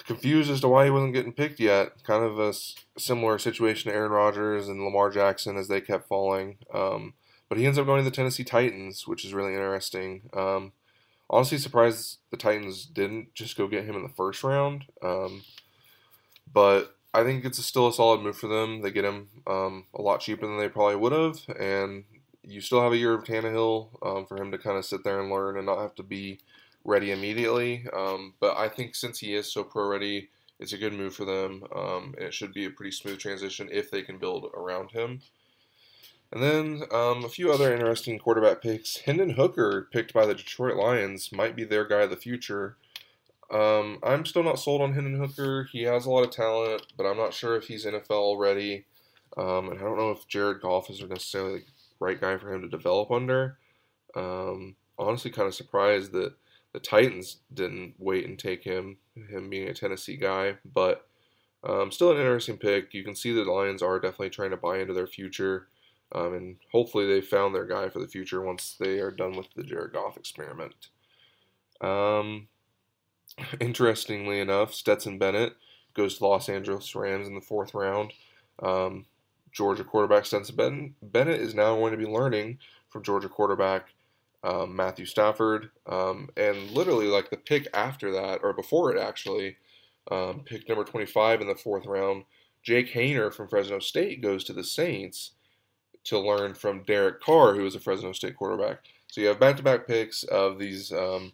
confused 0.06 0.50
as 0.50 0.62
to 0.62 0.68
why 0.68 0.86
he 0.86 0.92
wasn't 0.92 1.14
getting 1.14 1.34
picked 1.34 1.60
yet. 1.60 2.04
Kind 2.04 2.24
of 2.24 2.40
a 2.40 2.54
similar 2.98 3.38
situation 3.38 3.92
to 3.92 3.96
Aaron 3.98 4.12
Rodgers 4.12 4.68
and 4.68 4.84
Lamar 4.84 5.10
Jackson 5.10 5.58
as 5.58 5.68
they 5.68 5.82
kept 5.82 6.08
falling. 6.08 6.58
Um, 6.74 7.14
but 7.50 7.58
he 7.58 7.66
ends 7.66 7.78
up 7.78 7.86
going 7.86 8.04
to 8.04 8.10
the 8.10 8.16
Tennessee 8.16 8.44
Titans, 8.44 9.08
which 9.08 9.24
is 9.24 9.34
really 9.34 9.54
interesting. 9.54 10.30
Um, 10.34 10.74
honestly 11.30 11.58
surprised 11.58 12.20
the 12.32 12.38
Titans 12.38 12.86
didn't 12.86 13.34
just 13.34 13.58
go 13.58 13.68
get 13.68 13.86
him 13.86 13.96
in 13.96 14.04
the 14.04 14.10
first 14.10 14.44
round. 14.44 14.86
Um, 15.04 15.44
but 16.52 16.96
I 17.14 17.24
think 17.24 17.46
it's 17.46 17.60
a 17.60 17.64
still 17.64 17.88
a 17.88 17.94
solid 17.94 18.22
move 18.22 18.38
for 18.38 18.48
them. 18.48 18.82
They 18.82 18.92
get 18.92 19.06
him 19.06 19.30
um, 19.46 19.86
a 19.94 20.02
lot 20.02 20.22
cheaper 20.22 20.46
than 20.46 20.58
they 20.58 20.70
probably 20.70 20.96
would 20.96 21.14
have, 21.14 21.40
and 21.60 22.04
you 22.48 22.62
still 22.62 22.82
have 22.82 22.94
a 22.94 22.98
year 22.98 23.14
of 23.14 23.24
Tannehill 23.24 23.90
um, 24.02 24.26
for 24.26 24.38
him 24.38 24.52
to 24.52 24.58
kind 24.58 24.78
of 24.78 24.86
sit 24.86 25.04
there 25.04 25.20
and 25.20 25.30
learn 25.30 25.58
and 25.58 25.66
not 25.66 25.80
have 25.80 25.96
to 25.96 26.04
be 26.04 26.40
ready 26.86 27.12
immediately. 27.12 27.86
Um, 27.94 28.34
but 28.40 28.58
I 28.58 28.70
think 28.70 28.96
since 28.96 29.20
he 29.20 29.36
is 29.36 29.52
so 29.52 29.64
pro 29.64 29.88
ready, 29.88 30.30
it's 30.60 30.74
a 30.74 30.78
good 30.78 30.94
move 30.94 31.14
for 31.14 31.26
them, 31.26 31.64
um, 31.76 32.16
and 32.18 32.28
it 32.28 32.34
should 32.34 32.54
be 32.54 32.66
a 32.66 32.72
pretty 32.72 32.92
smooth 32.92 33.20
transition 33.20 33.70
if 33.72 33.92
they 33.92 34.02
can 34.02 34.18
build 34.18 34.50
around 34.56 34.92
him. 34.92 35.22
And 36.32 36.42
then 36.44 36.84
um, 36.92 37.24
a 37.24 37.30
few 37.30 37.52
other 37.52 37.74
interesting 37.74 38.20
quarterback 38.20 38.62
picks. 38.62 38.98
Hendon 38.98 39.32
Hooker, 39.32 39.88
picked 39.92 40.14
by 40.14 40.26
the 40.26 40.36
Detroit 40.36 40.76
Lions, 40.76 41.32
might 41.32 41.56
be 41.56 41.64
their 41.64 41.86
guy 41.86 42.02
of 42.02 42.10
the 42.10 42.18
future. 42.18 42.76
Um, 43.50 44.00
I'm 44.04 44.26
still 44.26 44.44
not 44.44 44.60
sold 44.60 44.82
on 44.82 44.94
Hendon 44.94 45.20
Hooker. 45.20 45.70
He 45.72 45.84
has 45.84 46.06
a 46.06 46.10
lot 46.10 46.24
of 46.24 46.32
talent, 46.32 46.88
but 46.98 47.06
I'm 47.06 47.18
not 47.18 47.34
sure 47.34 47.56
if 47.56 47.68
he's 47.68 47.86
NFL 47.86 48.40
ready. 48.40 48.86
Um, 49.38 49.70
and 49.70 49.80
I 49.80 49.84
don't 49.84 49.98
know 49.98 50.12
if 50.12 50.28
Jared 50.28 50.62
Goff 50.62 50.90
is 50.90 51.02
necessarily 51.02 51.64
right 52.00 52.20
guy 52.20 52.38
for 52.38 52.54
him 52.54 52.62
to 52.62 52.70
develop 52.70 53.12
under. 53.12 53.58
Um, 54.16 54.76
honestly, 54.98 55.32
kind 55.32 55.48
of 55.48 55.56
surprised 55.56 56.12
that 56.14 56.34
the 56.74 56.80
Titans 56.80 57.38
didn't 57.54 57.96
wait 57.98 58.26
and 58.26 58.38
take 58.38 58.64
him, 58.64 58.98
him 59.30 59.50
being 59.50 59.68
a 59.68 59.74
Tennessee 59.74 60.18
guy. 60.18 60.58
But 60.74 61.08
um, 61.64 61.92
still 61.92 62.12
an 62.12 62.18
interesting 62.18 62.58
pick. 62.58 62.94
You 62.94 63.04
can 63.04 63.16
see 63.16 63.34
the 63.34 63.44
Lions 63.44 63.82
are 63.82 64.00
definitely 64.00 64.30
trying 64.30 64.52
to 64.52 64.58
buy 64.58 64.80
into 64.80 64.94
their 64.94 65.08
future. 65.08 65.68
Um, 66.14 66.34
and 66.34 66.56
hopefully 66.72 67.06
they 67.06 67.22
found 67.22 67.54
their 67.54 67.66
guy 67.66 67.90
for 67.90 68.00
the 68.00 68.08
future 68.08 68.42
once 68.42 68.76
they 68.80 69.00
are 69.00 69.12
done 69.12 69.36
with 69.36 69.48
the 69.56 69.64
Jared 69.64 69.94
Goff 69.94 70.18
experiment. 70.18 70.88
Um, 71.82 72.48
interestingly 73.60 74.40
enough, 74.40 74.74
Stetson 74.74 75.18
Bennett 75.18 75.54
goes 75.94 76.18
to 76.18 76.28
Los 76.28 76.48
Angeles 76.48 76.96
Rams 76.96 77.28
in 77.28 77.36
the 77.36 77.42
fourth 77.42 77.74
round. 77.74 78.14
Um, 78.62 79.06
Georgia 79.52 79.84
quarterback 79.84 80.26
Stetson 80.26 80.96
Bennett 81.02 81.42
is 81.42 81.56
now 81.56 81.76
going 81.76 81.92
to 81.92 81.98
be 81.98 82.06
learning 82.06 82.60
from 82.90 83.04
Georgia 83.04 83.30
quarterback 83.30 83.90
um, 84.44 84.76
Matthew 84.76 85.06
Stafford. 85.06 85.70
Um, 85.86 86.30
and 86.38 86.72
literally, 86.72 87.08
like 87.08 87.30
the 87.30 87.38
pick 87.38 87.68
after 87.74 88.12
that, 88.12 88.40
or 88.44 88.54
before 88.54 88.96
it 88.96 89.00
actually, 89.00 89.58
um, 90.12 90.42
pick 90.46 90.68
number 90.68 90.84
25 90.84 91.42
in 91.42 91.48
the 91.48 91.56
fourth 91.56 91.86
round, 91.86 92.24
Jake 92.64 92.94
Haener 92.94 93.34
from 93.34 93.48
Fresno 93.48 93.80
State 93.80 94.22
goes 94.22 94.44
to 94.46 94.54
the 94.54 94.64
Saints 94.64 95.32
to 96.06 96.20
learn 96.20 96.54
from 96.54 96.84
Derek 96.84 97.22
Carr, 97.22 97.56
who 97.56 97.66
is 97.66 97.76
a 97.76 97.80
Fresno 97.80 98.14
State 98.14 98.38
quarterback. 98.38 98.80
So 99.08 99.22
you 99.22 99.28
have 99.28 99.40
back 99.40 99.58
to 99.58 99.64
back 99.64 99.88
picks 99.88 100.24
of 100.24 100.60
these 100.60 100.92
um, 100.92 101.34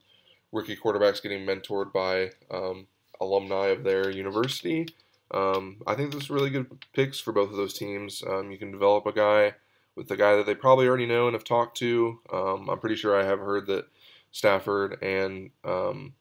rookie 0.51 0.75
quarterbacks 0.75 1.21
getting 1.21 1.45
mentored 1.45 1.91
by 1.91 2.31
um, 2.51 2.87
alumni 3.19 3.67
of 3.67 3.83
their 3.83 4.09
university. 4.09 4.87
Um, 5.33 5.81
I 5.87 5.95
think 5.95 6.11
this 6.11 6.23
is 6.23 6.29
really 6.29 6.49
good 6.49 6.67
picks 6.93 7.19
for 7.19 7.31
both 7.31 7.49
of 7.49 7.57
those 7.57 7.73
teams. 7.73 8.23
Um, 8.25 8.51
you 8.51 8.57
can 8.57 8.71
develop 8.71 9.05
a 9.05 9.11
guy 9.11 9.55
with 9.95 10.07
the 10.07 10.17
guy 10.17 10.35
that 10.35 10.45
they 10.45 10.55
probably 10.55 10.87
already 10.87 11.05
know 11.05 11.27
and 11.27 11.33
have 11.33 11.43
talked 11.43 11.77
to. 11.77 12.19
Um, 12.31 12.69
I'm 12.69 12.79
pretty 12.79 12.95
sure 12.95 13.19
I 13.19 13.25
have 13.25 13.39
heard 13.39 13.67
that 13.67 13.85
Stafford 14.31 15.01
and 15.01 15.51
um, 15.63 16.13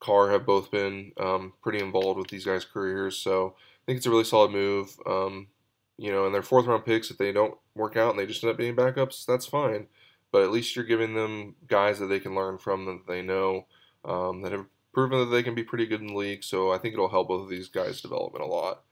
Carr 0.00 0.30
have 0.30 0.46
both 0.46 0.70
been 0.70 1.12
um, 1.18 1.52
pretty 1.62 1.78
involved 1.78 2.18
with 2.18 2.28
these 2.28 2.44
guys' 2.44 2.64
careers, 2.64 3.16
so 3.16 3.54
I 3.56 3.82
think 3.86 3.98
it's 3.98 4.06
a 4.06 4.10
really 4.10 4.24
solid 4.24 4.50
move. 4.50 4.98
Um, 5.06 5.48
you 5.96 6.10
know, 6.10 6.24
and 6.24 6.34
their 6.34 6.42
fourth 6.42 6.66
round 6.66 6.84
picks, 6.84 7.10
if 7.10 7.18
they 7.18 7.32
don't 7.32 7.58
work 7.74 7.96
out 7.96 8.10
and 8.10 8.18
they 8.18 8.26
just 8.26 8.42
end 8.42 8.50
up 8.50 8.56
being 8.56 8.76
backups, 8.76 9.26
that's 9.26 9.46
fine. 9.46 9.86
But 10.32 10.42
at 10.42 10.50
least 10.50 10.74
you're 10.74 10.84
giving 10.84 11.14
them 11.14 11.56
guys 11.66 11.98
that 11.98 12.06
they 12.06 12.20
can 12.20 12.34
learn 12.34 12.56
from 12.56 12.86
that 12.86 13.06
they 13.06 13.20
know 13.20 13.66
that 14.04 14.52
have 14.52 14.66
proven 14.92 15.18
that 15.18 15.26
they 15.26 15.42
can 15.42 15.54
be 15.54 15.62
pretty 15.62 15.86
good 15.86 16.00
in 16.00 16.08
the 16.08 16.14
league. 16.14 16.44
So 16.44 16.72
I 16.72 16.78
think 16.78 16.94
it'll 16.94 17.08
help 17.08 17.28
both 17.28 17.44
of 17.44 17.50
these 17.50 17.68
guys' 17.68 18.00
development 18.00 18.44
a 18.44 18.46
lot. 18.46 18.82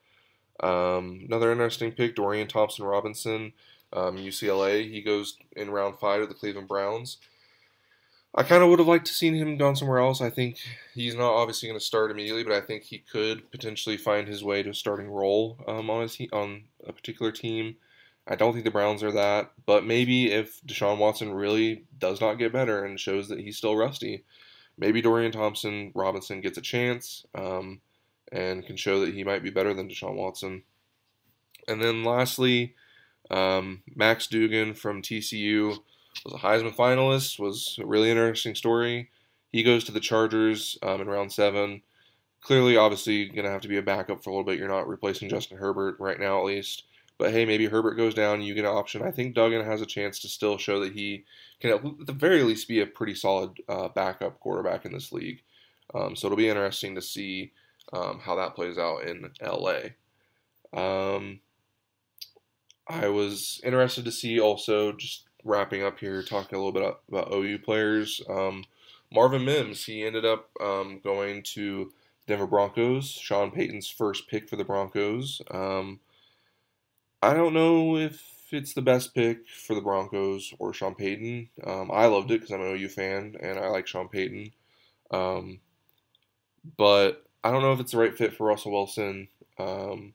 Um, 0.60 1.22
another 1.26 1.52
interesting 1.52 1.92
pick, 1.92 2.16
Dorian 2.16 2.48
Thompson 2.48 2.84
Robinson, 2.84 3.52
um, 3.92 4.16
UCLA. 4.16 4.90
He 4.90 5.02
goes 5.02 5.36
in 5.56 5.70
round 5.70 5.98
five 5.98 6.20
to 6.20 6.26
the 6.26 6.34
Cleveland 6.34 6.68
Browns. 6.68 7.18
I 8.34 8.42
kind 8.42 8.62
of 8.62 8.68
would 8.68 8.78
have 8.78 8.88
liked 8.88 9.06
to 9.06 9.14
seen 9.14 9.34
him 9.34 9.56
gone 9.56 9.76
somewhere 9.76 9.98
else. 9.98 10.20
I 10.20 10.30
think 10.30 10.58
he's 10.94 11.14
not 11.14 11.32
obviously 11.32 11.68
going 11.68 11.78
to 11.78 11.84
start 11.84 12.10
immediately, 12.10 12.44
but 12.44 12.52
I 12.52 12.60
think 12.60 12.84
he 12.84 12.98
could 12.98 13.50
potentially 13.50 13.96
find 13.96 14.28
his 14.28 14.44
way 14.44 14.62
to 14.62 14.70
a 14.70 14.74
starting 14.74 15.08
role 15.08 15.58
um, 15.66 15.88
on 15.88 16.08
a 16.08 16.28
on 16.36 16.64
a 16.86 16.92
particular 16.92 17.32
team. 17.32 17.76
I 18.26 18.36
don't 18.36 18.52
think 18.52 18.66
the 18.66 18.70
Browns 18.70 19.02
are 19.02 19.12
that, 19.12 19.52
but 19.64 19.86
maybe 19.86 20.30
if 20.30 20.60
Deshaun 20.66 20.98
Watson 20.98 21.32
really 21.32 21.84
does 21.98 22.20
not 22.20 22.34
get 22.34 22.52
better 22.52 22.84
and 22.84 23.00
shows 23.00 23.28
that 23.28 23.40
he's 23.40 23.56
still 23.56 23.74
rusty, 23.74 24.24
maybe 24.78 25.02
Dorian 25.02 25.32
Thompson 25.32 25.92
Robinson 25.94 26.40
gets 26.40 26.56
a 26.56 26.62
chance 26.62 27.26
um, 27.34 27.80
and 28.32 28.64
can 28.64 28.76
show 28.76 29.00
that 29.00 29.14
he 29.14 29.24
might 29.24 29.42
be 29.42 29.50
better 29.50 29.74
than 29.74 29.88
Deshaun 29.88 30.14
Watson. 30.14 30.62
And 31.66 31.82
then 31.82 32.04
lastly, 32.04 32.74
um, 33.30 33.82
Max 33.94 34.26
Duggan 34.26 34.74
from 34.74 35.02
TCU 35.02 35.78
was 36.24 36.34
a 36.34 36.38
Heisman 36.38 36.74
finalist. 36.74 37.38
Was 37.38 37.78
a 37.80 37.86
really 37.86 38.10
interesting 38.10 38.54
story. 38.54 39.10
He 39.50 39.62
goes 39.62 39.84
to 39.84 39.92
the 39.92 40.00
Chargers 40.00 40.78
um, 40.82 41.00
in 41.00 41.08
round 41.08 41.32
seven. 41.32 41.82
Clearly, 42.40 42.76
obviously, 42.76 43.26
going 43.26 43.44
to 43.44 43.50
have 43.50 43.62
to 43.62 43.68
be 43.68 43.78
a 43.78 43.82
backup 43.82 44.22
for 44.22 44.30
a 44.30 44.32
little 44.32 44.44
bit. 44.44 44.58
You're 44.58 44.68
not 44.68 44.88
replacing 44.88 45.28
Justin 45.28 45.58
Herbert 45.58 45.96
right 45.98 46.20
now, 46.20 46.38
at 46.38 46.44
least. 46.44 46.84
But 47.18 47.32
hey, 47.32 47.44
maybe 47.44 47.66
Herbert 47.66 47.96
goes 47.96 48.14
down, 48.14 48.42
you 48.42 48.54
get 48.54 48.64
an 48.64 48.70
option. 48.70 49.02
I 49.02 49.10
think 49.10 49.34
Duggan 49.34 49.64
has 49.64 49.82
a 49.82 49.86
chance 49.86 50.20
to 50.20 50.28
still 50.28 50.56
show 50.56 50.78
that 50.80 50.92
he 50.92 51.24
can, 51.60 51.72
at 51.72 51.82
the 52.06 52.12
very 52.12 52.44
least, 52.44 52.68
be 52.68 52.80
a 52.80 52.86
pretty 52.86 53.14
solid 53.14 53.58
uh, 53.68 53.88
backup 53.88 54.38
quarterback 54.38 54.84
in 54.84 54.92
this 54.92 55.10
league. 55.10 55.42
Um, 55.94 56.14
so 56.14 56.26
it'll 56.26 56.36
be 56.36 56.48
interesting 56.48 56.94
to 56.94 57.02
see 57.02 57.52
um, 57.92 58.20
how 58.22 58.36
that 58.36 58.54
plays 58.54 58.78
out 58.78 59.02
in 59.02 59.30
LA. 59.42 59.90
Um, 60.72 61.40
I 62.86 63.08
was 63.08 63.60
interested 63.64 64.04
to 64.04 64.12
see 64.12 64.38
also, 64.38 64.92
just 64.92 65.24
wrapping 65.44 65.82
up 65.82 65.98
here, 65.98 66.22
talking 66.22 66.56
a 66.56 66.62
little 66.62 66.72
bit 66.72 66.96
about 67.08 67.32
OU 67.32 67.58
players. 67.60 68.20
Um, 68.28 68.64
Marvin 69.12 69.44
Mims, 69.44 69.84
he 69.84 70.04
ended 70.04 70.24
up 70.24 70.50
um, 70.60 71.00
going 71.02 71.42
to 71.54 71.92
Denver 72.26 72.46
Broncos, 72.46 73.10
Sean 73.10 73.50
Payton's 73.50 73.88
first 73.88 74.28
pick 74.28 74.48
for 74.48 74.56
the 74.56 74.64
Broncos. 74.64 75.40
Um, 75.50 76.00
I 77.22 77.34
don't 77.34 77.54
know 77.54 77.96
if 77.96 78.22
it's 78.50 78.74
the 78.74 78.82
best 78.82 79.14
pick 79.14 79.48
for 79.48 79.74
the 79.74 79.80
Broncos 79.80 80.54
or 80.58 80.72
Sean 80.72 80.94
Payton. 80.94 81.48
Um, 81.64 81.90
I 81.92 82.06
loved 82.06 82.30
it 82.30 82.40
because 82.40 82.52
I'm 82.52 82.60
an 82.60 82.76
OU 82.76 82.88
fan 82.88 83.36
and 83.40 83.58
I 83.58 83.68
like 83.68 83.86
Sean 83.86 84.08
Payton. 84.08 84.52
Um, 85.10 85.60
but 86.76 87.24
I 87.42 87.50
don't 87.50 87.62
know 87.62 87.72
if 87.72 87.80
it's 87.80 87.92
the 87.92 87.98
right 87.98 88.16
fit 88.16 88.34
for 88.34 88.46
Russell 88.46 88.72
Wilson. 88.72 89.28
Um, 89.58 90.14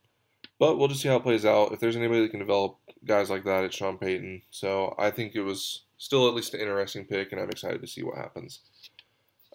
but 0.60 0.78
we'll 0.78 0.88
just 0.88 1.02
see 1.02 1.10
how 1.10 1.18
it 1.18 1.24
plays 1.24 1.46
out. 1.46 1.74
If 1.74 1.80
there's 1.80 1.96
anybody 1.96 2.22
that 2.22 2.32
can 2.32 2.40
develop 2.40 2.78
guys 3.06 3.30
like 3.30 3.44
that, 3.44 3.64
it's 3.66 3.76
Sean 3.76 3.98
Payton. 3.98 4.44
So 4.50 4.96
I 4.98 5.12
think 5.12 5.36
it 5.36 5.42
was 5.42 5.82
still 5.98 6.28
at 6.28 6.34
least 6.34 6.54
an 6.54 6.62
interesting 6.62 7.06
pick, 7.06 7.32
and 7.32 7.42
I'm 7.42 7.50
excited 7.50 7.82
to 7.82 7.88
see 7.88 8.04
what 8.04 8.18
happens. 8.18 8.60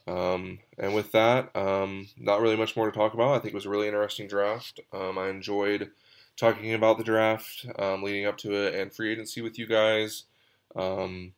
Um, 0.07 0.59
and 0.79 0.95
with 0.95 1.13
that, 1.13 1.55
um, 1.55 2.09
not 2.17 2.41
really 2.41 2.57
much 2.57 2.77
more 2.77 2.91
to 2.91 2.97
talk 2.97 3.15
about. 3.15 3.35
I 3.35 3.39
think 3.39 3.53
it 3.53 3.55
was 3.55 3.67
a 3.67 3.71
really 3.71 3.87
interesting 3.87 4.27
draft. 4.27 4.81
Um, 4.93 5.19
I 5.19 5.29
enjoyed 5.29 5.91
talking 6.39 6.73
about 6.73 6.97
the 6.97 7.05
draft 7.05 7.67
um, 7.79 8.03
leading 8.03 8.27
up 8.27 8.39
to 8.39 8.53
it 8.53 8.75
and 8.75 8.93
free 8.93 9.13
agency 9.13 9.41
with 9.43 9.59
you 9.59 9.67
guys. 9.67 10.25
Um, 10.77 11.33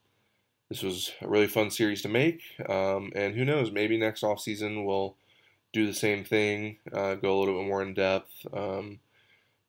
this 0.69 0.83
was 0.83 1.11
a 1.21 1.29
really 1.29 1.49
fun 1.49 1.71
series 1.71 2.03
to 2.03 2.09
make, 2.09 2.43
um, 2.69 3.11
and 3.17 3.35
who 3.35 3.45
knows, 3.45 3.73
maybe 3.73 3.97
next 3.97 4.23
off 4.23 4.41
season 4.41 4.85
we'll 4.85 5.17
do 5.73 5.87
the 5.87 5.95
same 5.95 6.25
thing, 6.25 6.77
uh, 6.93 7.15
go 7.15 7.37
a 7.37 7.39
little 7.39 7.59
bit 7.59 7.67
more 7.67 7.83
in 7.83 7.95
depth. 7.95 8.47
Um, 8.53 9.01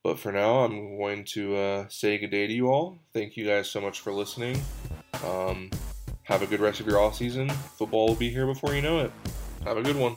but 0.04 0.20
for 0.20 0.32
now, 0.32 0.60
I'm 0.60 0.98
going 0.98 1.24
to 1.26 1.56
uh, 1.56 1.86
say 1.89 2.17
good 2.17 2.32
day 2.32 2.48
to 2.48 2.54
you 2.54 2.67
all. 2.70 2.98
Thank 3.13 3.38
you 3.38 3.46
guys 3.46 3.70
so 3.70 3.80
much 3.80 4.00
for 4.00 4.12
listening. 4.12 4.60
Um, 5.26 5.70
have 6.24 6.41
a 6.41 6.48
good 6.48 6.60
rest 6.60 6.80
of 6.80 6.88
your 6.88 7.00
off 7.00 7.15
season. 7.15 7.50
Football 7.50 8.08
will 8.08 8.15
be 8.15 8.30
here 8.30 8.48
before 8.48 8.74
you 8.74 8.82
know 8.82 9.00
it. 9.00 9.12
Have 9.63 9.78
a 9.78 9.84
good 9.84 9.96
one. 9.96 10.15